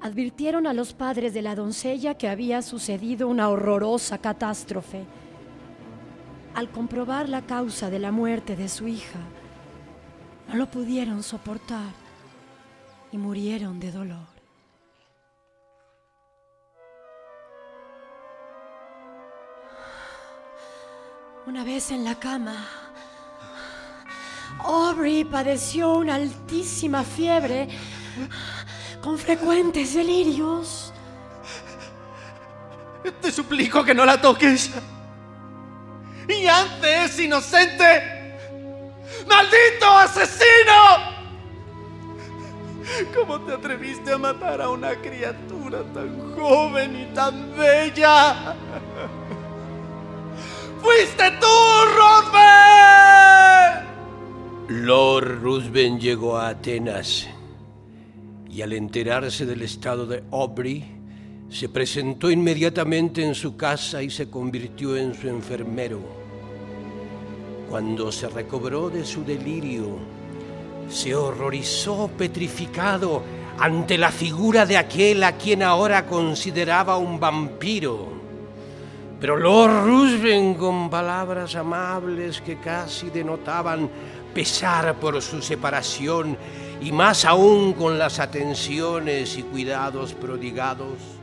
[0.00, 5.04] advirtieron a los padres de la doncella que había sucedido una horrorosa catástrofe.
[6.54, 9.20] Al comprobar la causa de la muerte de su hija,
[10.48, 11.92] no lo pudieron soportar
[13.10, 14.37] y murieron de dolor.
[21.48, 22.68] Una vez en la cama,
[24.58, 27.68] Aubrey padeció una altísima fiebre
[29.00, 30.92] con frecuentes delirios.
[33.22, 34.72] Te suplico que no la toques.
[36.28, 38.36] Y antes, inocente.
[39.26, 41.16] ¡Maldito asesino!
[43.18, 48.54] ¿Cómo te atreviste a matar a una criatura tan joven y tan bella?
[50.80, 51.46] ¡Fuiste tú,
[51.96, 52.38] Ruthven!
[54.68, 57.28] Lord Ruthven llegó a Atenas
[58.50, 60.84] y al enterarse del estado de Aubrey,
[61.48, 66.00] se presentó inmediatamente en su casa y se convirtió en su enfermero.
[67.70, 69.98] Cuando se recobró de su delirio,
[70.88, 73.22] se horrorizó petrificado
[73.58, 78.17] ante la figura de aquel a quien ahora consideraba un vampiro.
[79.20, 83.90] Pero Lord Ruthven, con palabras amables que casi denotaban
[84.32, 86.36] pesar por su separación,
[86.80, 91.18] y más aún con las atenciones y cuidados prodigados,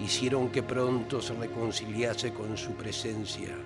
[0.00, 3.56] hicieron que pronto se reconciliase con su presencia.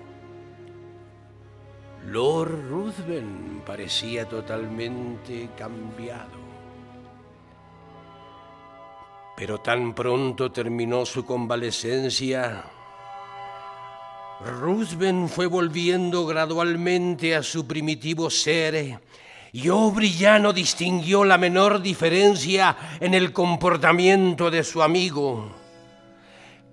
[2.07, 6.39] Lord Ruthven parecía totalmente cambiado.
[9.35, 12.63] Pero tan pronto terminó su convalecencia,
[14.45, 18.99] Ruthven fue volviendo gradualmente a su primitivo ser
[19.51, 25.55] y Aubrey ya no distinguió la menor diferencia en el comportamiento de su amigo.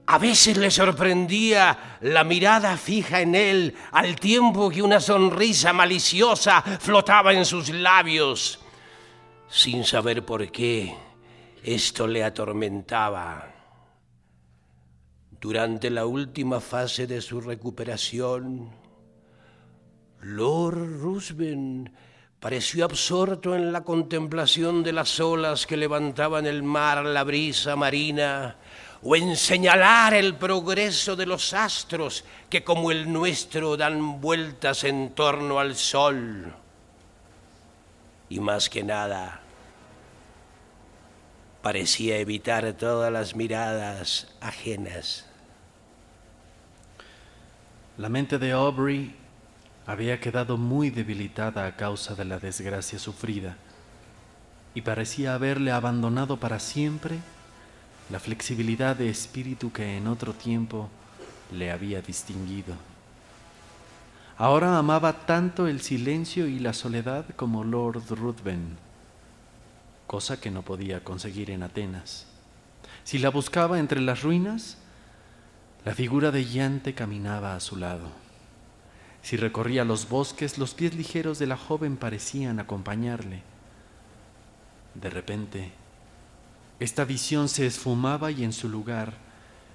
[0.07, 6.63] A veces le sorprendía la mirada fija en él al tiempo que una sonrisa maliciosa
[6.63, 8.61] flotaba en sus labios.
[9.49, 10.95] Sin saber por qué,
[11.65, 13.56] esto le atormentaba.
[15.41, 18.71] Durante la última fase de su recuperación,
[20.23, 21.93] Lord Ruthven
[22.41, 28.57] pareció absorto en la contemplación de las olas que levantaban el mar la brisa marina
[29.03, 35.15] o en señalar el progreso de los astros que como el nuestro dan vueltas en
[35.15, 36.55] torno al sol.
[38.29, 39.43] Y más que nada,
[41.63, 45.26] parecía evitar todas las miradas ajenas.
[47.99, 49.15] La mente de Aubrey
[49.87, 53.57] Había quedado muy debilitada a causa de la desgracia sufrida
[54.75, 57.19] y parecía haberle abandonado para siempre
[58.11, 60.91] la flexibilidad de espíritu que en otro tiempo
[61.53, 62.75] le había distinguido.
[64.37, 68.77] Ahora amaba tanto el silencio y la soledad como Lord Ruthven,
[70.07, 72.27] cosa que no podía conseguir en Atenas.
[73.05, 74.79] Si la buscaba entre las ruinas,
[75.87, 78.09] la figura de Yante caminaba a su lado.
[79.23, 83.43] Si recorría los bosques, los pies ligeros de la joven parecían acompañarle.
[84.95, 85.71] De repente,
[86.81, 89.13] esta visión se esfumaba y en su lugar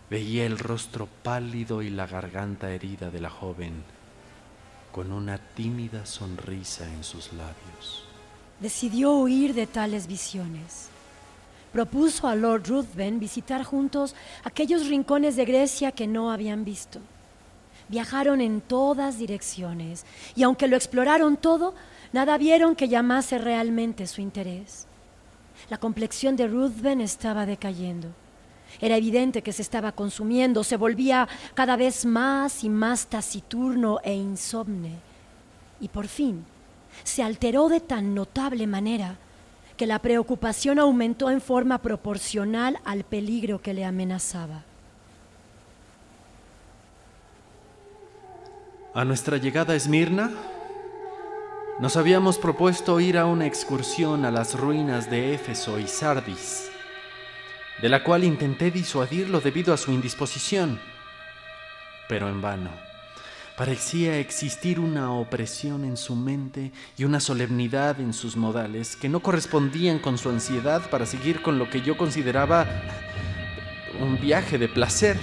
[0.09, 3.82] veía el rostro pálido y la garganta herida de la joven,
[4.91, 8.03] con una tímida sonrisa en sus labios.
[8.59, 10.90] Decidió huir de tales visiones.
[11.72, 14.13] Propuso a Lord Ruthven visitar juntos
[14.43, 16.99] aquellos rincones de Grecia que no habían visto.
[17.88, 20.05] Viajaron en todas direcciones
[20.36, 21.74] y aunque lo exploraron todo,
[22.11, 24.88] nada vieron que llamase realmente su interés.
[25.69, 28.09] La complexión de Ruthven estaba decayendo.
[28.80, 34.13] Era evidente que se estaba consumiendo, se volvía cada vez más y más taciturno e
[34.13, 34.99] insomne.
[35.80, 36.45] Y por fin
[37.03, 39.17] se alteró de tan notable manera
[39.82, 44.63] que la preocupación aumentó en forma proporcional al peligro que le amenazaba.
[48.93, 50.29] A nuestra llegada a Esmirna,
[51.79, 56.69] nos habíamos propuesto ir a una excursión a las ruinas de Éfeso y Sardis,
[57.82, 60.79] de la cual intenté disuadirlo debido a su indisposición,
[62.07, 62.90] pero en vano.
[63.57, 69.19] Parecía existir una opresión en su mente y una solemnidad en sus modales que no
[69.19, 72.65] correspondían con su ansiedad para seguir con lo que yo consideraba
[73.99, 75.17] un viaje de placer.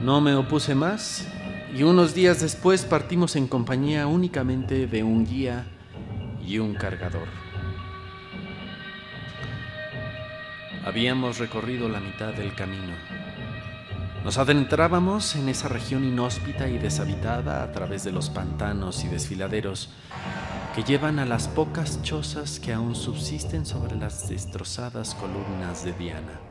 [0.00, 1.26] No me opuse más
[1.74, 5.66] y unos días después partimos en compañía únicamente de un guía
[6.40, 7.28] y un cargador.
[10.84, 12.94] Habíamos recorrido la mitad del camino.
[14.24, 19.90] Nos adentrábamos en esa región inhóspita y deshabitada a través de los pantanos y desfiladeros
[20.74, 26.48] que llevan a las pocas chozas que aún subsisten sobre las destrozadas columnas de Diana.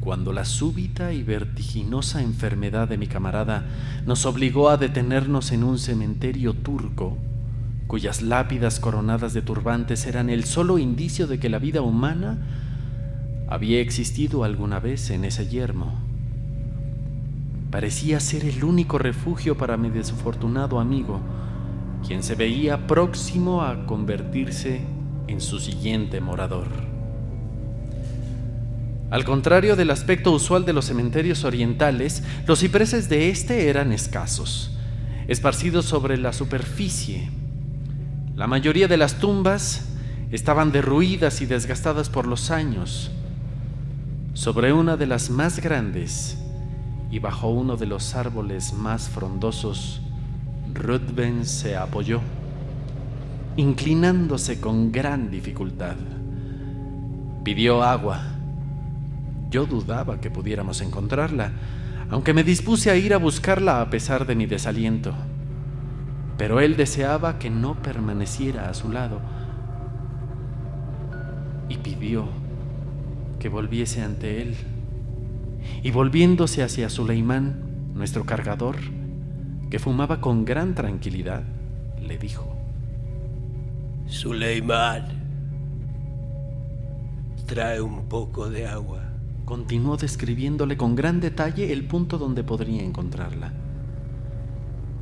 [0.00, 3.66] cuando la súbita y vertiginosa enfermedad de mi camarada
[4.06, 7.18] nos obligó a detenernos en un cementerio turco,
[7.86, 12.38] cuyas lápidas coronadas de turbantes eran el solo indicio de que la vida humana
[13.50, 15.98] había existido alguna vez en ese yermo.
[17.72, 21.20] Parecía ser el único refugio para mi desafortunado amigo,
[22.06, 24.80] quien se veía próximo a convertirse
[25.26, 26.68] en su siguiente morador.
[29.10, 34.70] Al contrario del aspecto usual de los cementerios orientales, los cipreses de este eran escasos,
[35.26, 37.30] esparcidos sobre la superficie.
[38.36, 39.88] La mayoría de las tumbas
[40.30, 43.10] estaban derruidas y desgastadas por los años.
[44.40, 46.38] Sobre una de las más grandes
[47.10, 50.00] y bajo uno de los árboles más frondosos,
[50.72, 52.22] Ruthven se apoyó,
[53.58, 55.96] inclinándose con gran dificultad.
[57.44, 58.22] Pidió agua
[59.50, 61.52] yo dudaba que pudiéramos encontrarla,
[62.08, 65.12] aunque me dispuse a ir a buscarla a pesar de mi desaliento.
[66.38, 69.20] Pero él deseaba que no permaneciera a su lado
[71.68, 72.49] y pidió
[73.40, 74.54] que volviese ante él.
[75.82, 78.76] Y volviéndose hacia Suleimán, nuestro cargador,
[79.68, 81.42] que fumaba con gran tranquilidad,
[82.00, 82.56] le dijo,
[84.06, 85.08] Suleimán,
[87.46, 89.02] trae un poco de agua.
[89.44, 93.52] Continuó describiéndole con gran detalle el punto donde podría encontrarla.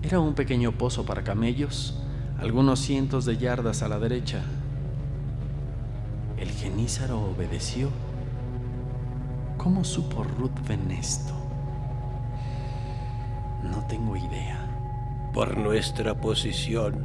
[0.02, 2.00] Era un pequeño pozo para camellos,
[2.38, 4.42] algunos cientos de yardas a la derecha.
[6.38, 7.90] El genízaro obedeció.
[9.58, 11.34] ¿Cómo supo Ruthven esto?
[13.64, 14.64] No tengo idea.
[15.34, 17.04] Por nuestra posición,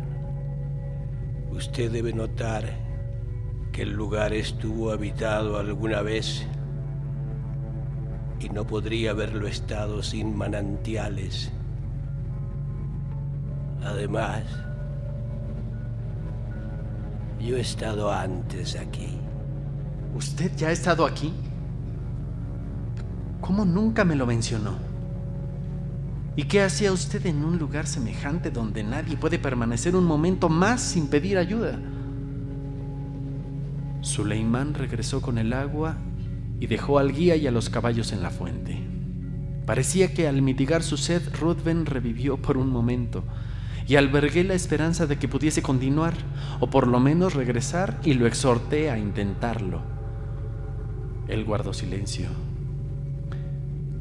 [1.51, 2.63] usted debe notar
[3.71, 6.45] que el lugar estuvo habitado alguna vez
[8.39, 11.51] y no podría haberlo estado sin manantiales.
[13.83, 14.43] Además,
[17.39, 19.17] yo he estado antes aquí.
[20.15, 21.33] ¿Usted ya ha estado aquí?
[23.43, 24.77] ¿Cómo nunca me lo mencionó?
[26.37, 30.79] ¿Y qué hacía usted en un lugar semejante donde nadie puede permanecer un momento más
[30.79, 31.77] sin pedir ayuda?
[33.99, 35.97] Suleimán regresó con el agua
[36.61, 38.81] y dejó al guía y a los caballos en la fuente.
[39.65, 43.25] Parecía que al mitigar su sed, Ruthven revivió por un momento
[43.85, 46.13] y albergué la esperanza de que pudiese continuar,
[46.61, 49.81] o por lo menos regresar, y lo exhorté a intentarlo.
[51.27, 52.29] Él guardó silencio.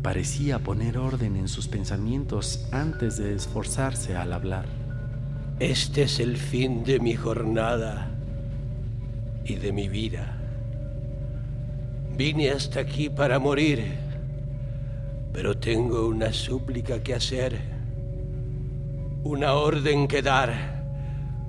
[0.02, 4.66] Parecía poner orden en sus pensamientos antes de esforzarse al hablar.
[5.60, 8.10] Este es el fin de mi jornada
[9.44, 10.38] y de mi vida.
[12.16, 13.94] Vine hasta aquí para morir,
[15.32, 17.60] pero tengo una súplica que hacer,
[19.22, 20.82] una orden que dar,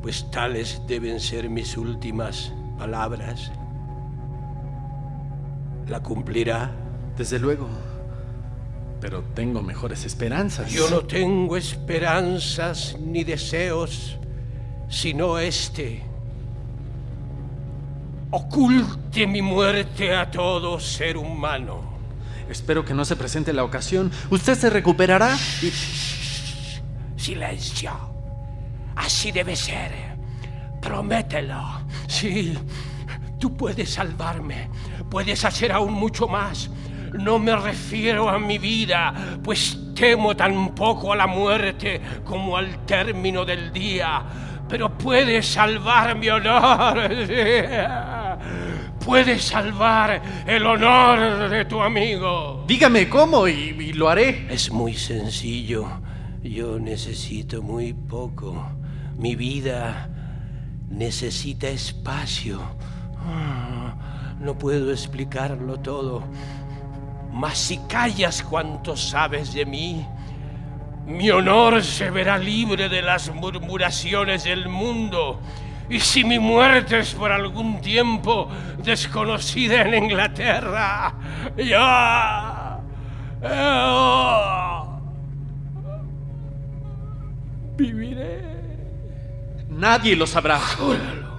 [0.03, 3.51] pues tales deben ser mis últimas palabras.
[5.87, 6.71] ¿La cumplirá?
[7.17, 7.67] Desde luego,
[9.03, 10.71] pero tengo mejores esperanzas.
[10.71, 14.17] Yo no tengo esperanzas ni deseos,
[14.87, 16.01] sino este.
[18.31, 21.81] Oculte mi muerte a todo ser humano.
[22.49, 24.09] Espero que no se presente la ocasión.
[24.29, 25.69] Usted se recuperará y...
[27.19, 27.91] Silencio.
[28.95, 29.91] Así debe ser.
[30.79, 31.61] Promételo.
[32.07, 32.57] Sí,
[33.37, 34.69] tú puedes salvarme.
[35.09, 36.69] Puedes hacer aún mucho más.
[37.13, 42.85] No me refiero a mi vida, pues temo tan poco a la muerte como al
[42.85, 44.23] término del día.
[44.67, 46.97] Pero puedes salvar mi honor.
[49.05, 52.63] Puedes salvar el honor de tu amigo.
[52.65, 54.47] Dígame cómo y, y lo haré.
[54.49, 55.85] Es muy sencillo.
[56.41, 58.65] Yo necesito muy poco.
[59.17, 60.09] Mi vida
[60.89, 62.61] necesita espacio.
[63.19, 63.95] Ah,
[64.39, 66.23] No puedo explicarlo todo.
[67.33, 70.05] Mas si callas cuanto sabes de mí,
[71.07, 75.41] mi honor se verá libre de las murmuraciones del mundo.
[75.89, 81.13] Y si mi muerte es por algún tiempo desconocida en Inglaterra,
[81.57, 82.79] ya...
[83.41, 85.01] yo
[87.75, 88.43] viviré.
[89.69, 90.59] Nadie lo sabrá.
[90.59, 91.33] Júralo.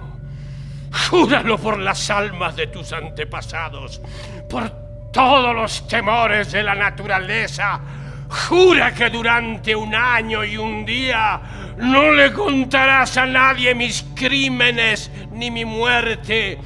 [1.09, 4.01] Júralo por las almas de tus antepasados,
[4.49, 4.84] por
[5.15, 7.79] todos los temores de la naturaleza.
[8.27, 15.09] Jura que durante un año y un día no le contarás a nadie mis crímenes
[15.31, 16.59] ni mi muerte.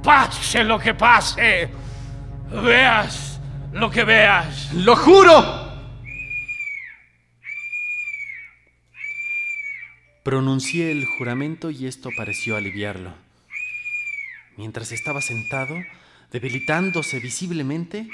[0.00, 1.68] Pase lo que pase.
[2.62, 3.40] Veas
[3.72, 4.72] lo que veas.
[4.74, 5.66] ¡Lo juro!
[10.22, 13.12] Pronuncié el juramento y esto pareció aliviarlo.
[14.56, 15.74] Mientras estaba sentado,
[16.30, 18.08] debilitándose visiblemente,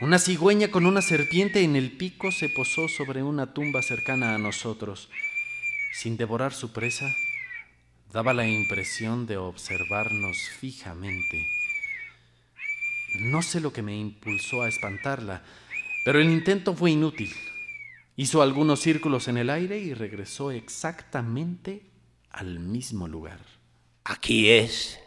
[0.00, 4.38] una cigüeña con una serpiente en el pico se posó sobre una tumba cercana a
[4.38, 5.10] nosotros.
[5.92, 7.06] Sin devorar su presa,
[8.12, 11.46] daba la impresión de observarnos fijamente.
[13.20, 15.44] No sé lo que me impulsó a espantarla,
[16.04, 17.32] pero el intento fue inútil.
[18.16, 21.82] Hizo algunos círculos en el aire y regresó exactamente
[22.30, 23.38] al mismo lugar.
[24.04, 25.01] Aquí es.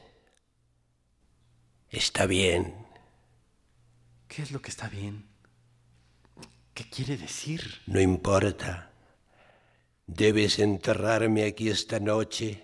[1.96, 2.76] Está bien.
[4.28, 5.30] ¿Qué es lo que está bien?
[6.74, 7.84] ¿Qué quiere decir?
[7.88, 8.92] No importa.
[10.06, 12.62] Debes enterrarme aquí esta noche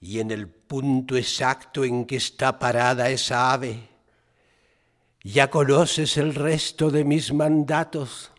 [0.00, 3.90] y en el punto exacto en que está parada esa ave.
[5.22, 8.32] Ya conoces el resto de mis mandatos.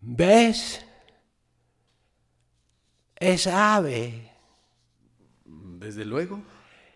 [0.00, 0.84] ¿Ves?
[3.14, 4.32] Esa ave.
[5.44, 6.42] Desde luego.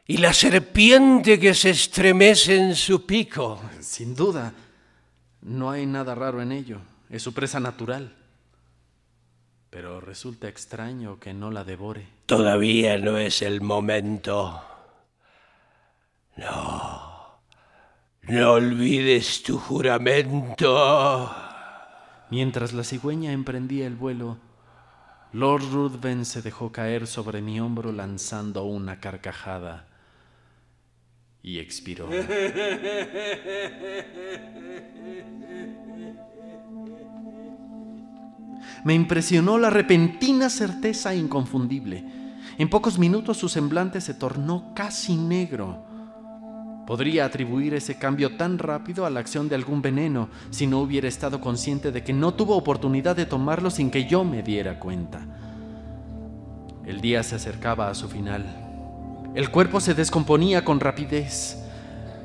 [0.07, 3.59] Y la serpiente que se estremece en su pico.
[3.81, 4.53] Sin duda.
[5.41, 6.81] No hay nada raro en ello.
[7.09, 8.15] Es su presa natural.
[9.71, 12.07] Pero resulta extraño que no la devore.
[12.27, 14.63] Todavía no es el momento.
[16.37, 17.41] No.
[18.25, 21.35] No olvides tu juramento.
[22.29, 24.37] Mientras la cigüeña emprendía el vuelo,
[25.33, 29.94] Lord Ruthven se dejó caer sobre mi hombro lanzando una carcajada
[31.45, 32.09] y expiró.
[38.83, 42.03] Me impresionó la repentina certeza inconfundible.
[42.57, 45.85] En pocos minutos su semblante se tornó casi negro.
[46.87, 51.09] Podría atribuir ese cambio tan rápido a la acción de algún veneno si no hubiera
[51.09, 55.27] estado consciente de que no tuvo oportunidad de tomarlo sin que yo me diera cuenta.
[56.87, 58.64] El día se acercaba a su final.
[59.35, 61.59] El cuerpo se descomponía con rapidez.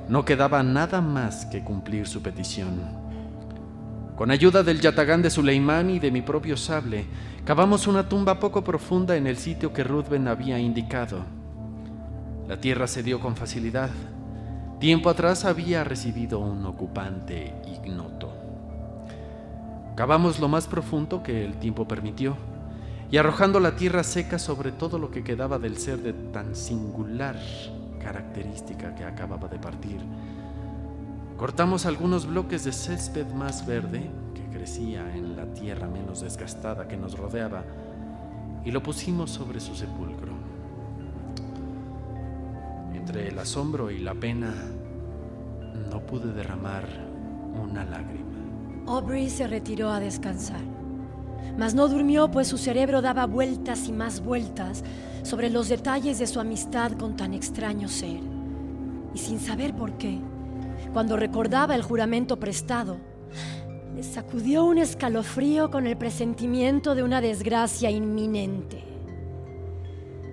[0.08, 2.80] No quedaba nada más que cumplir su petición.
[4.16, 7.06] Con ayuda del yatagán de Suleimán y de mi propio sable,
[7.46, 11.26] cavamos una tumba poco profunda en el sitio que Ruthven había indicado.
[12.48, 13.90] La tierra se dio con facilidad
[14.80, 18.32] Tiempo atrás había recibido un ocupante ignoto.
[19.98, 22.38] Cavamos lo más profundo que el tiempo permitió,
[23.12, 27.38] y arrojando la tierra seca sobre todo lo que quedaba del ser de tan singular
[28.00, 30.00] característica que acababa de partir,
[31.38, 36.98] cortamos algunos bloques de césped más verde que crecía en la tierra menos desgastada que
[36.98, 37.64] nos rodeaba
[38.64, 40.34] y lo pusimos sobre su sepulcro.
[42.94, 44.54] Entre el asombro y la pena
[45.90, 46.86] no pude derramar
[47.60, 48.26] una lágrima.
[48.86, 50.79] Aubrey se retiró a descansar.
[51.58, 54.84] Mas no durmió, pues su cerebro daba vueltas y más vueltas
[55.24, 58.20] sobre los detalles de su amistad con tan extraño ser.
[59.14, 60.20] Y sin saber por qué,
[60.94, 62.98] cuando recordaba el juramento prestado,
[63.96, 68.89] le sacudió un escalofrío con el presentimiento de una desgracia inminente.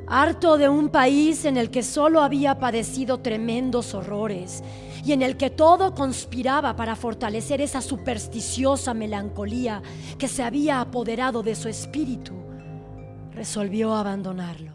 [0.09, 4.63] Harto de un país en el que solo había padecido tremendos horrores
[5.05, 9.83] y en el que todo conspiraba para fortalecer esa supersticiosa melancolía
[10.19, 12.35] que se había apoderado de su espíritu,
[13.33, 14.73] resolvió abandonarlo.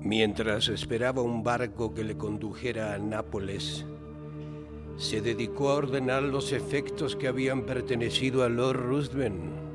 [0.00, 3.84] Mientras esperaba un barco que le condujera a Nápoles,
[4.96, 9.67] se dedicó a ordenar los efectos que habían pertenecido a Lord Ruthven.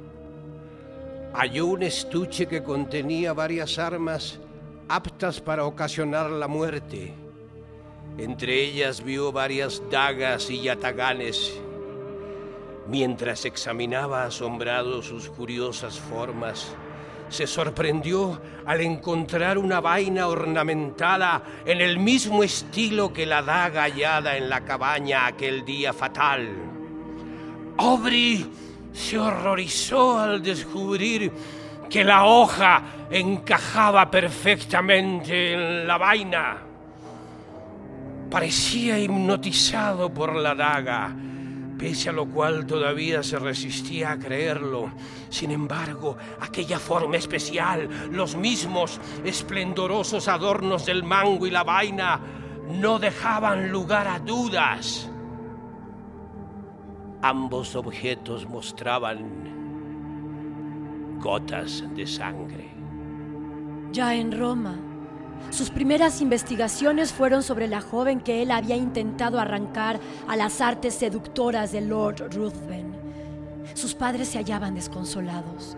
[1.33, 4.39] Halló un estuche que contenía varias armas
[4.87, 7.11] aptas para ocasionar la muerte.
[8.19, 11.59] Entre ellas vio varias dagas y yataganes.
[12.87, 16.75] Mientras examinaba asombrado sus curiosas formas,
[17.29, 24.37] se sorprendió al encontrar una vaina ornamentada en el mismo estilo que la daga hallada
[24.37, 26.47] en la cabaña aquel día fatal.
[27.77, 28.47] Aubrey
[28.93, 31.31] se horrorizó al descubrir
[31.89, 36.57] que la hoja encajaba perfectamente en la vaina.
[38.29, 41.13] Parecía hipnotizado por la daga,
[41.77, 44.91] pese a lo cual todavía se resistía a creerlo.
[45.29, 52.19] Sin embargo, aquella forma especial, los mismos esplendorosos adornos del mango y la vaina,
[52.69, 55.09] no dejaban lugar a dudas.
[57.25, 59.23] Ambos objetos mostraban
[61.21, 62.69] gotas de sangre.
[63.93, 64.75] Ya en Roma,
[65.49, 70.95] sus primeras investigaciones fueron sobre la joven que él había intentado arrancar a las artes
[70.95, 72.93] seductoras de Lord Ruthven.
[73.73, 75.77] Sus padres se hallaban desconsolados,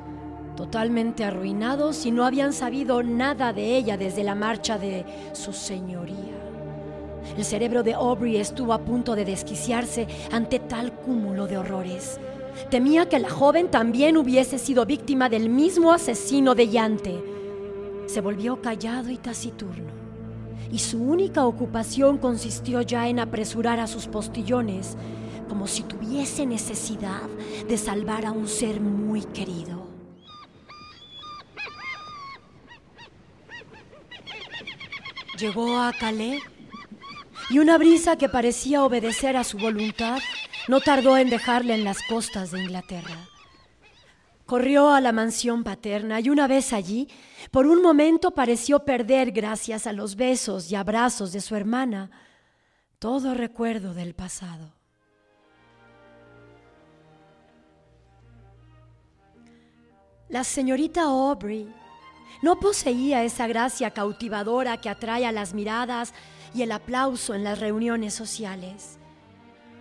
[0.56, 6.45] totalmente arruinados y no habían sabido nada de ella desde la marcha de su señoría.
[7.38, 12.20] El cerebro de Aubrey estuvo a punto de desquiciarse ante tal cúmulo de horrores.
[12.70, 17.24] Temía que la joven también hubiese sido víctima del mismo asesino de Yante.
[18.08, 19.92] Se volvió callado y taciturno,
[20.72, 24.96] y su única ocupación consistió ya en apresurar a sus postillones,
[25.50, 27.22] como si tuviese necesidad
[27.68, 29.86] de salvar a un ser muy querido.
[35.38, 36.42] Llegó a Calais
[37.50, 40.20] y una brisa que parecía obedecer a su voluntad
[40.68, 43.30] no tardó en dejarle en las costas de Inglaterra.
[44.46, 47.08] Corrió a la mansión paterna y una vez allí,
[47.52, 52.12] por un momento pareció perder, gracias a los besos y abrazos de su hermana,
[53.00, 54.74] todo recuerdo del pasado.
[60.30, 61.72] La señorita Aubrey
[62.42, 66.14] no poseía esa gracia cautivadora que atrae a las miradas
[66.56, 68.98] y el aplauso en las reuniones sociales.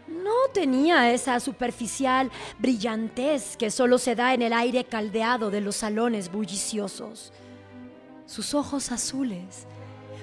[0.08, 5.76] No tenía esa superficial brillantez que solo se da en el aire caldeado de los
[5.76, 7.32] salones bulliciosos.
[8.26, 9.66] Sus ojos azules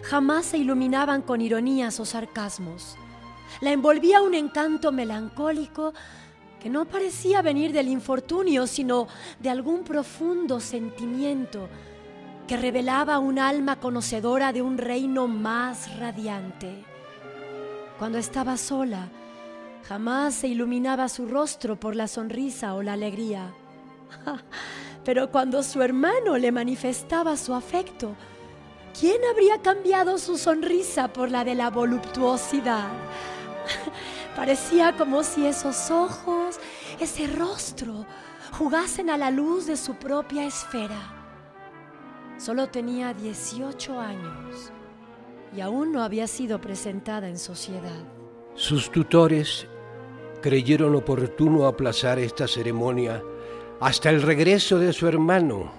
[0.03, 2.97] jamás se iluminaban con ironías o sarcasmos.
[3.61, 5.93] La envolvía un encanto melancólico
[6.59, 9.07] que no parecía venir del infortunio, sino
[9.39, 11.67] de algún profundo sentimiento
[12.51, 16.83] que revelaba un alma conocedora de un reino más radiante.
[17.97, 19.07] Cuando estaba sola,
[19.87, 23.53] jamás se iluminaba su rostro por la sonrisa o la alegría.
[25.05, 28.17] Pero cuando su hermano le manifestaba su afecto,
[28.99, 32.89] ¿quién habría cambiado su sonrisa por la de la voluptuosidad?
[34.35, 36.59] Parecía como si esos ojos,
[36.99, 38.05] ese rostro,
[38.51, 41.20] jugasen a la luz de su propia esfera.
[42.43, 44.71] Solo tenía 18 años
[45.55, 48.03] y aún no había sido presentada en sociedad.
[48.55, 49.67] Sus tutores
[50.41, 53.21] creyeron oportuno aplazar esta ceremonia
[53.79, 55.71] hasta el regreso de su hermano,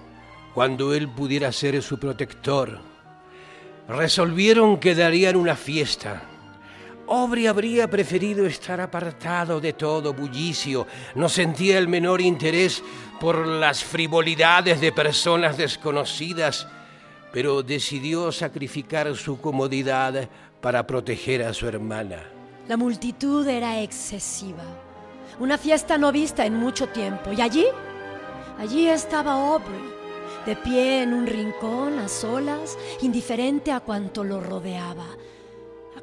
[0.53, 2.79] cuando él pudiera ser su protector.
[3.89, 6.29] resolvieron que darían una fiesta.
[7.07, 12.81] Aubrey habría preferido estar apartado de todo bullicio, no sentía el menor interés
[13.19, 16.67] por las frivolidades de personas desconocidas,
[17.31, 20.29] pero decidió sacrificar su comodidad
[20.61, 22.23] para proteger a su hermana.
[22.67, 24.63] La multitud era excesiva,
[25.39, 27.65] una fiesta no vista en mucho tiempo, y allí,
[28.57, 29.91] allí estaba Aubrey,
[30.45, 35.05] de pie en un rincón a solas, indiferente a cuanto lo rodeaba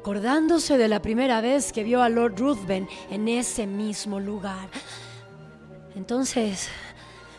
[0.01, 4.67] acordándose de la primera vez que vio a Lord Ruthven en ese mismo lugar.
[5.95, 6.69] Entonces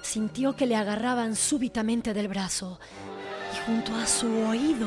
[0.01, 2.79] sintió que le agarraban súbitamente del brazo
[3.53, 4.87] y junto a su oído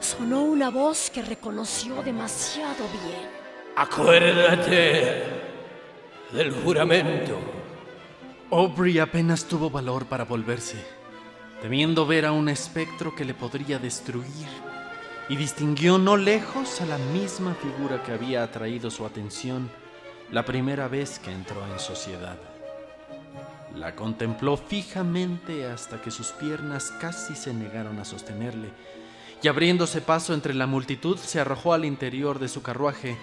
[0.00, 3.26] sonó una voz que reconoció demasiado bien.
[3.74, 5.22] Acuérdate
[6.30, 7.38] del juramento.
[8.50, 10.76] Aubrey apenas tuvo valor para volverse,
[11.62, 14.67] temiendo ver a un espectro que le podría destruir
[15.28, 19.70] y distinguió no lejos a la misma figura que había atraído su atención
[20.30, 22.38] la primera vez que entró en sociedad.
[23.74, 28.70] La contempló fijamente hasta que sus piernas casi se negaron a sostenerle,
[29.42, 33.16] y abriéndose paso entre la multitud se arrojó al interior de su carruaje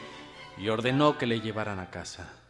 [0.57, 2.44] y ordenó que le llevaran a casa.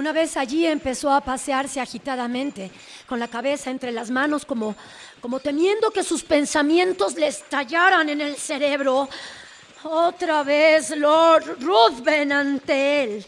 [0.00, 2.70] Una vez allí empezó a pasearse agitadamente,
[3.06, 4.74] con la cabeza entre las manos como,
[5.20, 9.10] como temiendo que sus pensamientos le estallaran en el cerebro.
[9.82, 13.26] Otra vez Lord Ruthven ante él.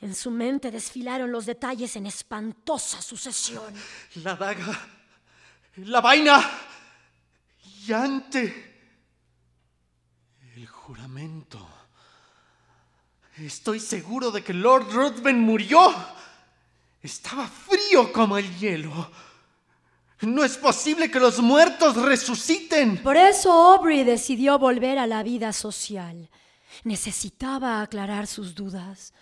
[0.00, 3.74] En su mente desfilaron los detalles en espantosa sucesión.
[4.22, 4.80] La daga,
[5.76, 6.42] la vaina
[7.86, 8.88] y ante
[10.54, 11.75] el juramento.
[13.38, 15.94] Estoy seguro de que Lord Ruthven murió.
[17.02, 19.10] Estaba frío como el hielo.
[20.22, 23.02] No es posible que los muertos resuciten.
[23.02, 26.30] Por eso Aubrey decidió volver a la vida social.
[26.84, 29.12] Necesitaba aclarar sus dudas.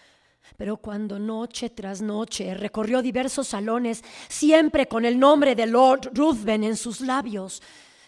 [0.56, 6.62] Pero cuando noche tras noche recorrió diversos salones, siempre con el nombre de Lord Ruthven
[6.62, 7.60] en sus labios,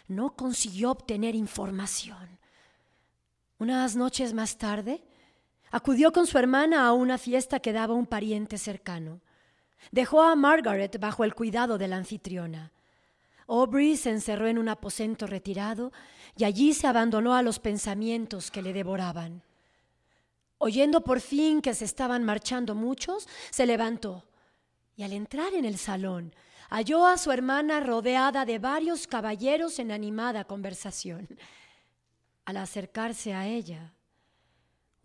[0.06, 2.38] no consiguió obtener información.
[3.58, 5.02] Unas noches más tarde,
[5.70, 9.20] Acudió con su hermana a una fiesta que daba un pariente cercano.
[9.90, 12.72] Dejó a Margaret bajo el cuidado de la anfitriona.
[13.48, 15.92] Aubrey se encerró en un aposento retirado
[16.36, 19.42] y allí se abandonó a los pensamientos que le devoraban.
[20.58, 24.24] Oyendo por fin que se estaban marchando muchos, se levantó
[24.96, 26.34] y al entrar en el salón
[26.70, 31.28] halló a su hermana rodeada de varios caballeros en animada conversación.
[32.44, 33.92] Al acercarse a ella,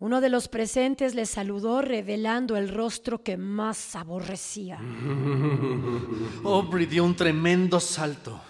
[0.02, 4.80] uno de los presentes le saludó revelando el rostro que más aborrecía.
[6.44, 8.40] Aubrey dio un tremendo salto.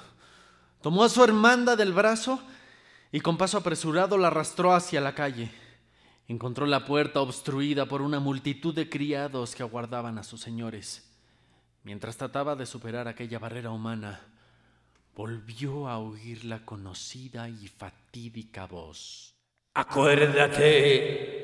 [0.81, 2.41] Tomó a su hermana del brazo
[3.13, 5.51] y con paso apresurado la arrastró hacia la calle.
[6.27, 11.07] Encontró la puerta obstruida por una multitud de criados que aguardaban a sus señores.
[11.83, 14.23] Mientras trataba de superar aquella barrera humana,
[15.15, 19.35] volvió a oír la conocida y fatídica voz.
[19.75, 21.42] Acuérdate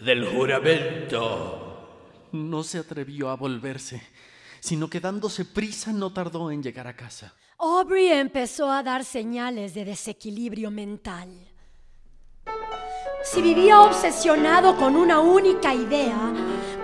[0.00, 1.64] del juramento.
[2.32, 4.02] No se atrevió a volverse,
[4.60, 7.34] sino que dándose prisa no tardó en llegar a casa.
[7.58, 11.28] Aubrey empezó a dar señales de desequilibrio mental.
[13.24, 16.32] Si vivía obsesionado con una única idea,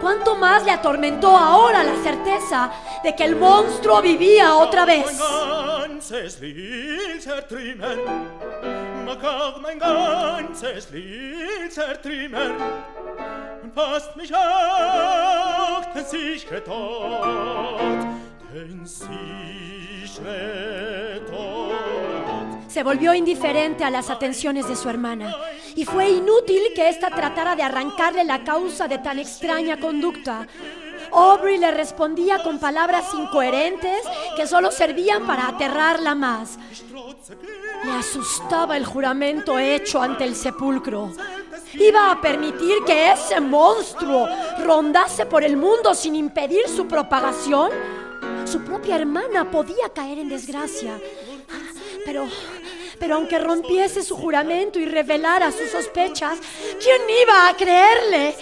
[0.01, 2.73] ¿cuánto más le atormentó ahora la certeza
[3.05, 5.07] de que el monstruo vivía otra vez?
[22.69, 25.35] Se volvió indiferente a las atenciones de su hermana
[25.75, 30.47] y fue inútil que ésta tratara de arrancarle la causa de tan extraña conducta.
[31.13, 34.01] Aubrey le respondía con palabras incoherentes
[34.37, 36.59] que solo servían para aterrarla más.
[37.85, 41.13] Le asustaba el juramento hecho ante el sepulcro.
[41.75, 44.29] Iba a permitir que ese monstruo
[44.63, 47.71] rondase por el mundo sin impedir su propagación.
[48.45, 51.01] Su propia hermana podía caer en desgracia.
[52.05, 52.29] Pero,
[52.99, 56.39] pero aunque rompiese su juramento y revelara sus sospechas,
[56.83, 58.35] ¿quién iba a creerle?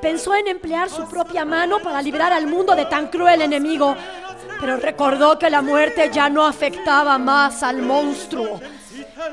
[0.00, 3.96] Pensó en emplear su propia mano para librar al mundo de tan cruel enemigo,
[4.60, 8.60] pero recordó que la muerte ya no afectaba más al monstruo.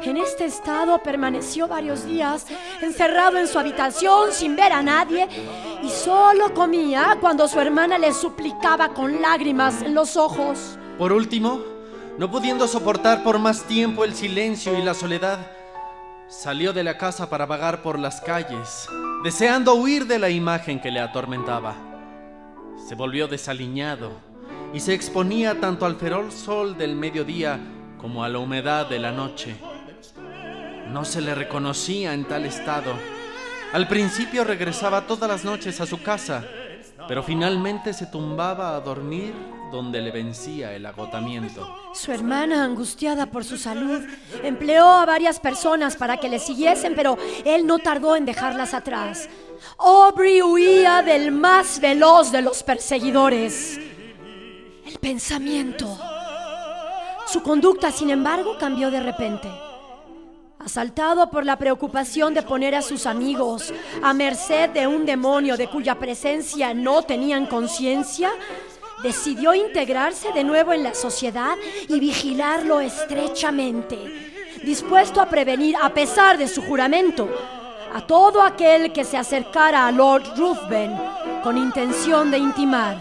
[0.04, 2.46] En este estado permaneció varios días
[2.82, 5.28] encerrado en su habitación sin ver a nadie
[5.82, 10.78] y solo comía cuando su hermana le suplicaba con lágrimas en los ojos.
[10.98, 11.62] Por último,
[12.18, 15.39] no pudiendo soportar por más tiempo el silencio y la soledad,
[16.32, 18.88] salió de la casa para vagar por las calles,
[19.21, 21.75] deseando huir de la imagen que le atormentaba.
[22.88, 24.13] Se volvió desaliñado
[24.73, 27.59] y se exponía tanto al feroz sol del mediodía
[27.99, 29.57] como a la humedad de la noche.
[30.88, 32.93] No se le reconocía en tal estado.
[33.73, 36.45] Al principio regresaba todas las noches a su casa,
[37.08, 39.34] pero finalmente se tumbaba a dormir
[39.72, 41.76] donde le vencía el agotamiento.
[41.93, 44.02] Su hermana, angustiada por su salud,
[44.43, 49.30] empleó a varias personas para que le siguiesen, pero él no tardó en dejarlas atrás.
[49.78, 53.80] Aubrey huía del más veloz de los perseguidores,
[54.86, 55.97] el pensamiento.
[57.28, 59.49] Su conducta, sin embargo, cambió de repente.
[60.64, 65.68] Asaltado por la preocupación de poner a sus amigos a merced de un demonio de
[65.68, 68.32] cuya presencia no tenían conciencia,
[69.01, 71.55] decidió integrarse de nuevo en la sociedad
[71.88, 73.97] y vigilarlo estrechamente,
[74.64, 77.28] dispuesto a prevenir, a pesar de su juramento,
[77.93, 80.95] a todo aquel que se acercara a Lord Ruthven
[81.43, 82.97] con intención de intimar.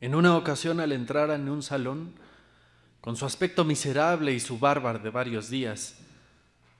[0.00, 2.14] En una ocasión al entrar en un salón,
[3.00, 5.98] con su aspecto miserable y su barba de varios días,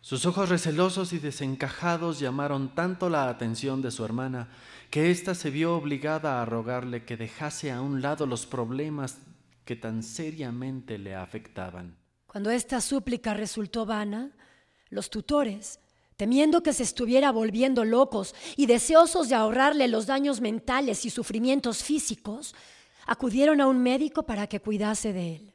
[0.01, 4.49] sus ojos recelosos y desencajados llamaron tanto la atención de su hermana
[4.91, 9.19] que ésta se vio obligada a rogarle que dejase a un lado los problemas
[9.65, 11.97] que tan seriamente le afectaban.
[12.27, 14.33] Cuando esta súplica resultó vana,
[14.89, 15.79] los tutores,
[16.17, 21.85] temiendo que se estuviera volviendo locos y deseosos de ahorrarle los daños mentales y sufrimientos
[21.85, 22.55] físicos,
[23.07, 25.55] acudieron a un médico para que cuidase de él.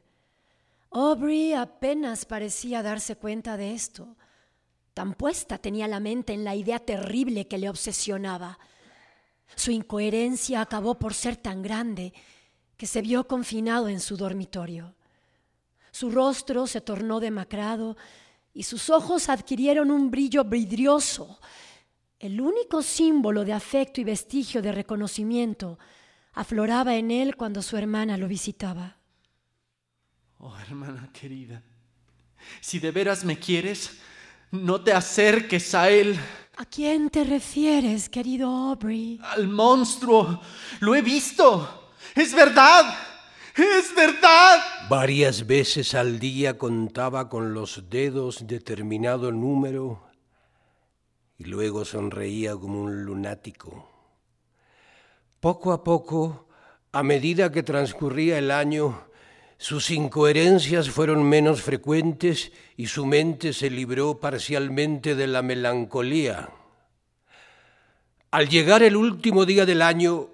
[0.90, 4.16] Aubrey apenas parecía darse cuenta de esto.
[4.94, 8.58] Tan puesta tenía la mente en la idea terrible que le obsesionaba.
[9.54, 12.12] Su incoherencia acabó por ser tan grande
[12.76, 14.94] que se vio confinado en su dormitorio.
[15.90, 17.96] Su rostro se tornó demacrado
[18.52, 21.38] y sus ojos adquirieron un brillo vidrioso.
[22.18, 25.78] El único símbolo de afecto y vestigio de reconocimiento
[26.32, 28.96] afloraba en él cuando su hermana lo visitaba.
[30.38, 31.62] Oh, hermana querida,
[32.60, 33.98] si de veras me quieres,
[34.50, 36.18] no te acerques a él,
[36.58, 39.20] ¿A quién te refieres, querido Aubrey?
[39.22, 40.40] al monstruo.
[40.80, 41.92] Lo he visto.
[42.14, 42.94] Es verdad.
[43.54, 44.58] Es verdad.
[44.88, 50.02] Varias veces al día contaba con los dedos determinado número
[51.38, 53.90] y luego sonreía como un lunático.
[55.40, 56.48] Poco a poco,
[56.92, 59.06] a medida que transcurría el año,
[59.58, 66.50] sus incoherencias fueron menos frecuentes y su mente se libró parcialmente de la melancolía.
[68.30, 70.28] Al llegar el último día del año,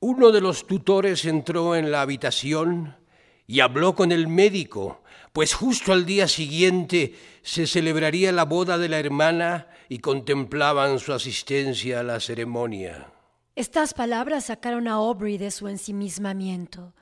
[0.00, 2.96] uno de los tutores entró en la habitación
[3.46, 8.88] y habló con el médico, pues justo al día siguiente se celebraría la boda de
[8.88, 13.12] la hermana y contemplaban su asistencia a la ceremonia.
[13.56, 16.94] Estas palabras sacaron a Aubrey de su ensimismamiento.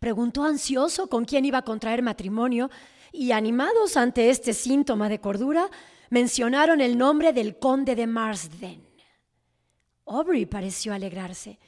[0.00, 2.70] Preguntó ansioso con quién iba a contraer matrimonio
[3.12, 5.70] y, animados ante este síntoma de cordura,
[6.10, 8.86] mencionaron el nombre del conde de Marsden.
[10.06, 11.58] Aubrey pareció alegrarse.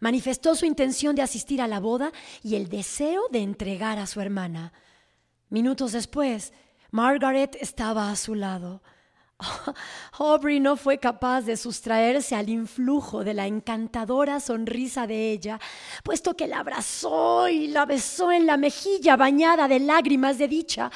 [0.00, 2.12] Manifestó su intención de asistir a la boda
[2.42, 4.72] y el deseo de entregar a su hermana.
[5.48, 6.52] Minutos después,
[6.90, 8.82] Margaret estaba a su lado.
[10.18, 15.60] Aubrey no fue capaz de sustraerse al influjo de la encantadora sonrisa de ella,
[16.02, 20.90] puesto que la abrazó y la besó en la mejilla bañada de lágrimas de dicha,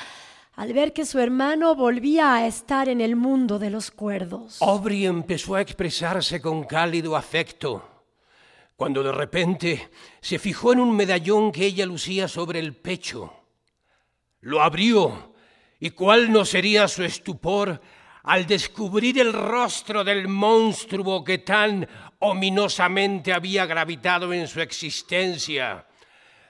[0.55, 4.61] al ver que su hermano volvía a estar en el mundo de los cuerdos.
[4.63, 7.85] Aubrey empezó a expresarse con cálido afecto,
[8.77, 13.33] cuando de repente se fijó en un medallón que ella lucía sobre el pecho.
[14.41, 15.35] Lo abrió,
[15.79, 17.81] y cuál no sería su estupor
[18.25, 25.87] al descubrir el rostro del monstruo que tan ominosamente había gravitado en su existencia.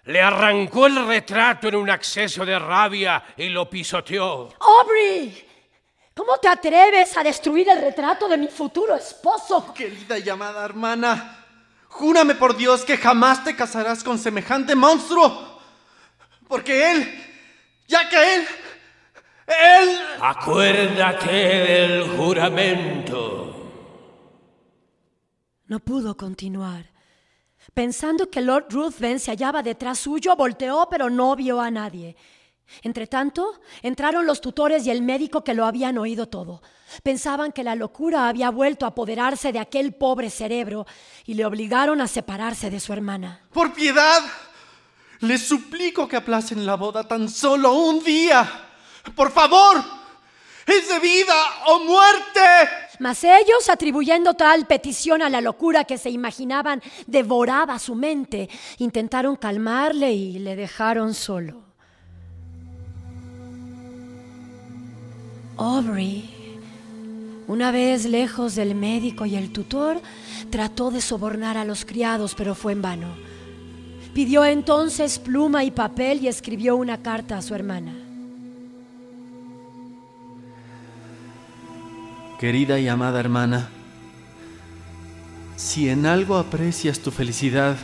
[0.05, 4.49] Le arrancó el retrato en un acceso de rabia y lo pisoteó.
[4.59, 5.47] Aubrey,
[6.15, 9.73] ¿cómo te atreves a destruir el retrato de mi futuro esposo?
[9.75, 11.45] Querida y amada hermana,
[11.89, 15.61] júrame por Dios que jamás te casarás con semejante monstruo.
[16.49, 17.27] Porque él,
[17.87, 18.49] ya que él,
[19.51, 20.01] él...
[20.21, 23.51] Acuérdate del juramento.
[25.67, 26.91] No pudo continuar.
[27.75, 32.17] Pensando que Lord Ruthven se hallaba detrás suyo, volteó, pero no vio a nadie.
[32.83, 36.63] Entretanto, entraron los tutores y el médico que lo habían oído todo.
[37.03, 40.87] Pensaban que la locura había vuelto a apoderarse de aquel pobre cerebro
[41.25, 43.49] y le obligaron a separarse de su hermana.
[43.53, 44.23] Por piedad,
[45.21, 48.70] les suplico que aplacen la boda tan solo un día.
[49.15, 49.83] Por favor,
[50.67, 51.35] es de vida
[51.67, 52.41] o muerte.
[52.99, 58.49] Mas ellos, atribuyendo tal petición a la locura que se imaginaban devoraba su mente,
[58.79, 61.63] intentaron calmarle y le dejaron solo.
[65.57, 66.59] Aubrey,
[67.49, 70.01] una vez lejos del médico y el tutor,
[70.51, 73.09] trató de sobornar a los criados, pero fue en vano.
[74.15, 78.00] Pidió entonces pluma y papel y escribió una carta a su hermana.
[82.41, 83.69] Querida y amada hermana,
[85.57, 87.77] si en algo aprecias tu felicidad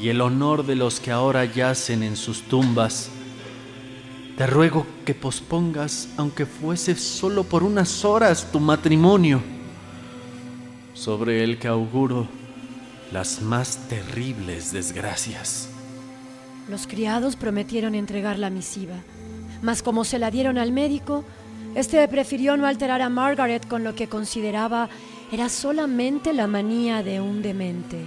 [0.00, 3.10] y el honor de los que ahora yacen en sus tumbas,
[4.38, 9.42] te ruego que pospongas, aunque fuese solo por unas horas, tu matrimonio,
[10.94, 12.26] sobre el que auguro
[13.12, 15.68] las más terribles desgracias.
[16.70, 18.96] Los criados prometieron entregar la misiva,
[19.60, 21.22] mas como se la dieron al médico,
[21.76, 24.88] este prefirió no alterar a Margaret con lo que consideraba
[25.30, 27.98] era solamente la manía de un demente.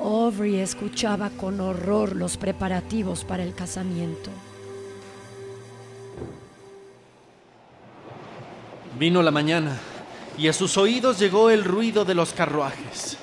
[0.00, 4.30] Aubrey escuchaba con horror los preparativos para el casamiento.
[8.98, 9.78] Vino la mañana
[10.38, 13.18] y a sus oídos llegó el ruido de los carruajes.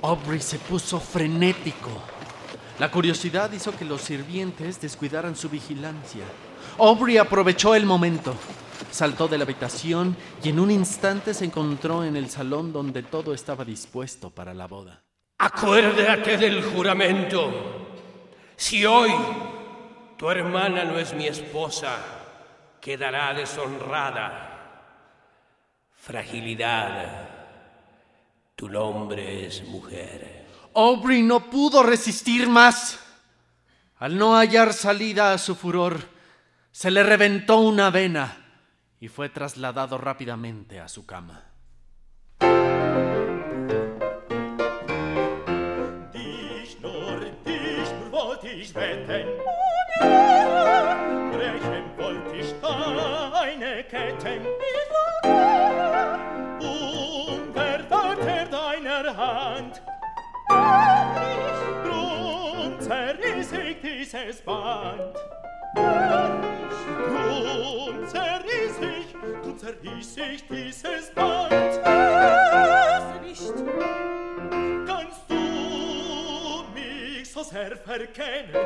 [0.00, 1.90] Aubrey se puso frenético.
[2.78, 6.24] La curiosidad hizo que los sirvientes descuidaran su vigilancia.
[6.78, 8.34] Aubrey aprovechó el momento.
[8.90, 13.34] Saltó de la habitación y en un instante se encontró en el salón donde todo
[13.34, 15.02] estaba dispuesto para la boda.
[15.38, 17.50] Acuérdate del juramento.
[18.56, 19.12] Si hoy
[20.16, 21.96] tu hermana no es mi esposa,
[22.80, 24.52] quedará deshonrada.
[25.94, 27.28] Fragilidad.
[28.54, 30.46] Tu nombre es mujer.
[30.74, 32.98] Aubrey no pudo resistir más.
[33.98, 36.15] Al no hallar salida a su furor,
[36.76, 38.36] se le reventó una vena
[39.00, 41.42] y fue trasladado rápidamente a su cama.
[67.06, 69.12] Drum zerriss ich,
[69.42, 71.52] drum zerriss ich dieses Band.
[73.22, 73.54] Nicht.
[74.86, 78.56] Kannst du mich so sehr verkennen?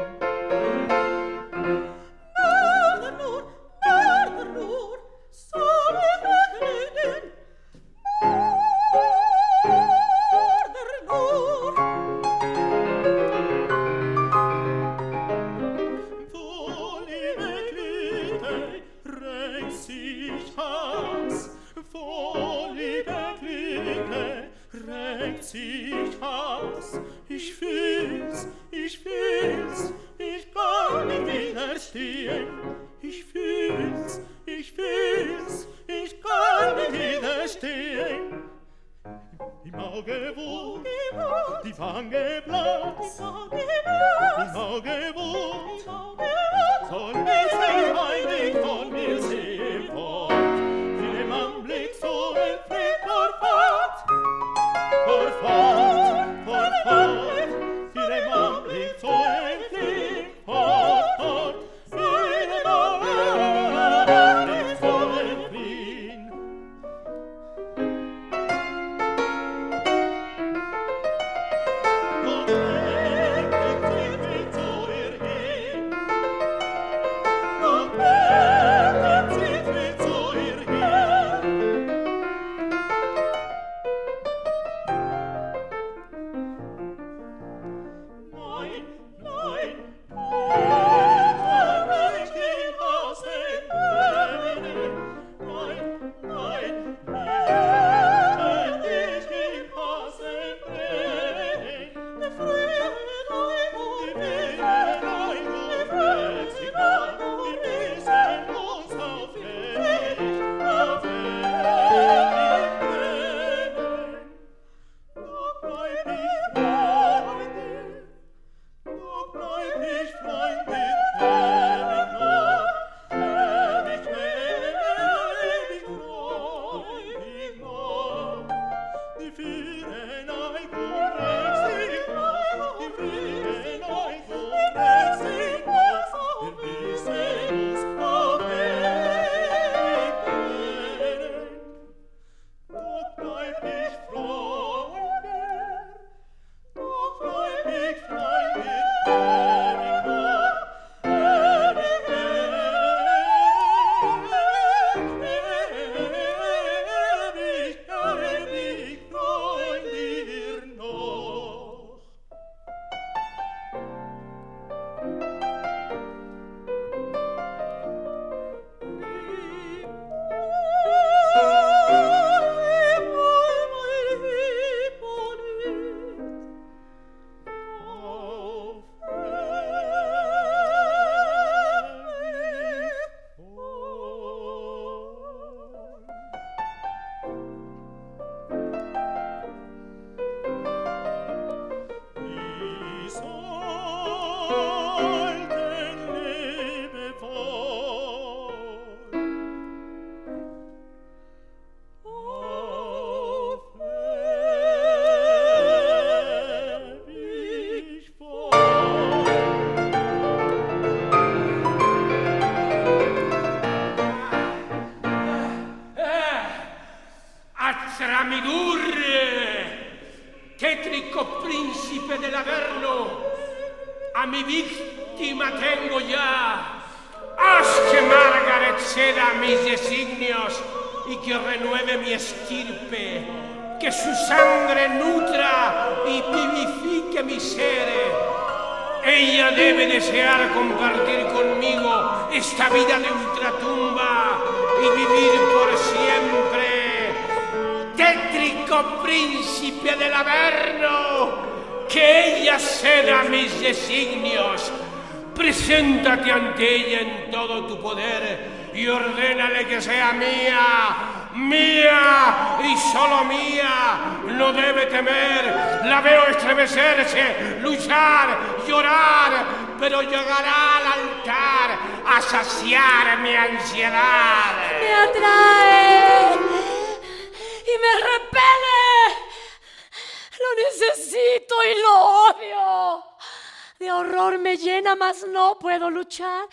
[284.01, 286.49] Horror me llena, mas no puedo luchar.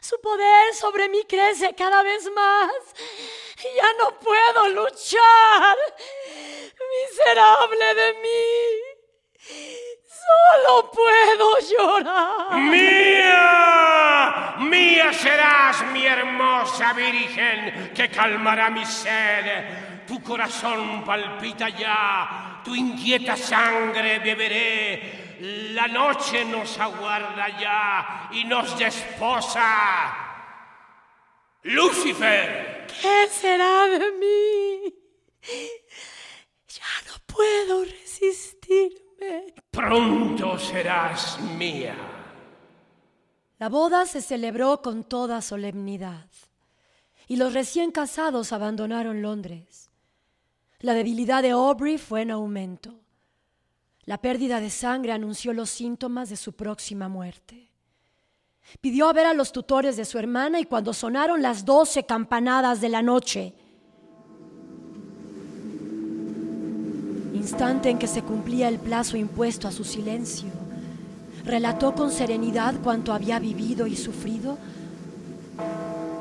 [0.00, 2.72] Su poder sobre mí crece cada vez más.
[3.62, 5.76] Ya no puedo luchar.
[6.94, 8.52] Miserable de mí.
[10.24, 12.58] Solo puedo llorar.
[12.58, 14.54] ¡Mía!
[14.58, 20.04] ¡Mía serás, mi hermosa virgen, que calmará mi sed!
[20.06, 25.23] Tu corazón palpita ya, tu inquieta sangre beberé.
[25.40, 30.14] La noche nos aguarda ya y nos desposa.
[31.62, 32.86] ¡Lucifer!
[32.86, 34.94] ¿Qué será de mí?
[36.68, 39.54] Ya no puedo resistirme.
[39.70, 41.96] Pronto serás mía.
[43.58, 46.28] La boda se celebró con toda solemnidad
[47.26, 49.90] y los recién casados abandonaron Londres.
[50.80, 53.03] La debilidad de Aubrey fue en aumento.
[54.06, 57.70] La pérdida de sangre anunció los síntomas de su próxima muerte.
[58.80, 62.80] Pidió a ver a los tutores de su hermana y cuando sonaron las doce campanadas
[62.80, 63.54] de la noche,
[67.34, 70.48] instante en que se cumplía el plazo impuesto a su silencio,
[71.44, 74.56] relató con serenidad cuanto había vivido y sufrido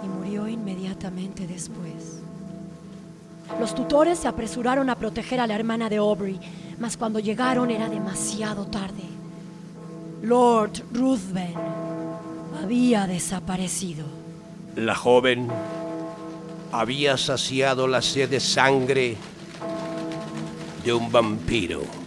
[0.03, 2.22] y murió inmediatamente después.
[3.59, 6.39] Los tutores se apresuraron a proteger a la hermana de Aubrey,
[6.79, 9.03] mas cuando llegaron era demasiado tarde.
[10.21, 11.53] Lord Ruthven
[12.61, 14.05] había desaparecido.
[14.75, 15.49] La joven
[16.71, 19.17] había saciado la sed de sangre
[20.83, 22.02] de un vampiro.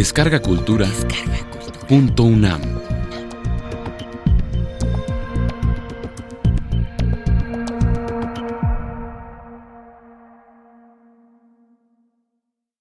[0.00, 0.88] Descarga Cultura.
[1.86, 2.99] Punto UNAM.